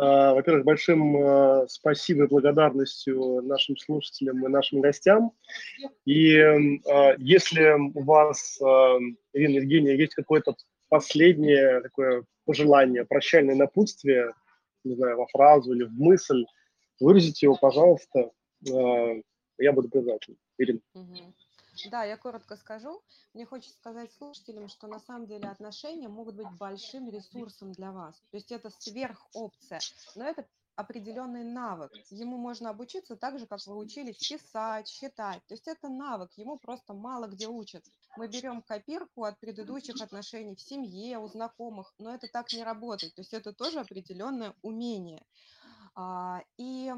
[0.00, 5.32] А, во-первых, большим а, спасибо и благодарностью нашим слушателям и нашим гостям.
[6.04, 10.54] И а, если у вас, Ирина Евгения, есть какое-то
[10.88, 14.34] последнее такое пожелание, прощальное напутствие,
[14.84, 16.44] не знаю, во фразу или в мысль,
[17.00, 18.30] выразите его, пожалуйста.
[18.60, 20.38] Я буду признателен.
[20.58, 20.80] Ирина.
[21.90, 23.02] Да, я коротко скажу.
[23.34, 28.16] Мне хочется сказать слушателям, что на самом деле отношения могут быть большим ресурсом для вас.
[28.30, 29.78] То есть это сверхопция,
[30.16, 30.44] но это
[30.78, 31.90] определенный навык.
[32.10, 35.44] Ему можно обучиться так же, как вы учились писать, считать.
[35.48, 37.84] То есть это навык, ему просто мало где учат.
[38.16, 43.12] Мы берем копирку от предыдущих отношений в семье, у знакомых, но это так не работает.
[43.16, 45.26] То есть это тоже определенное умение.
[46.00, 46.94] А, и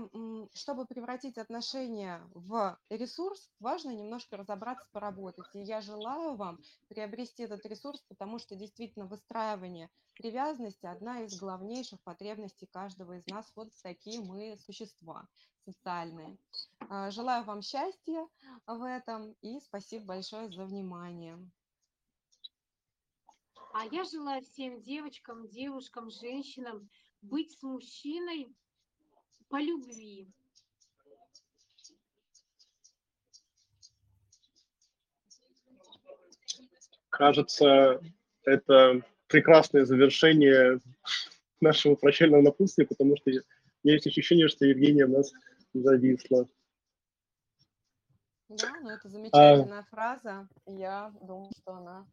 [0.53, 5.46] чтобы превратить отношения в ресурс, важно немножко разобраться, поработать.
[5.55, 9.88] И я желаю вам приобрести этот ресурс, потому что действительно выстраивание
[10.18, 13.51] привязанности– одна из главнейших потребностей каждого из нас.
[13.57, 15.26] Вот такие мы существа
[15.64, 16.36] социальные.
[16.90, 18.28] А, желаю вам счастья
[18.66, 21.38] в этом и спасибо большое за внимание.
[23.72, 26.90] А я желаю всем девочкам, девушкам, женщинам
[27.22, 28.55] быть с мужчиной
[29.51, 30.28] по любви.
[37.11, 38.01] Кажется,
[38.44, 40.80] это прекрасное завершение
[41.61, 43.30] нашего прощального напутствия, потому что
[43.82, 45.32] есть ощущение, что Евгения у нас
[45.74, 46.48] зависла.
[48.48, 49.86] Да, ну это замечательная а...
[49.90, 50.48] фраза.
[50.66, 52.07] Я думаю, что она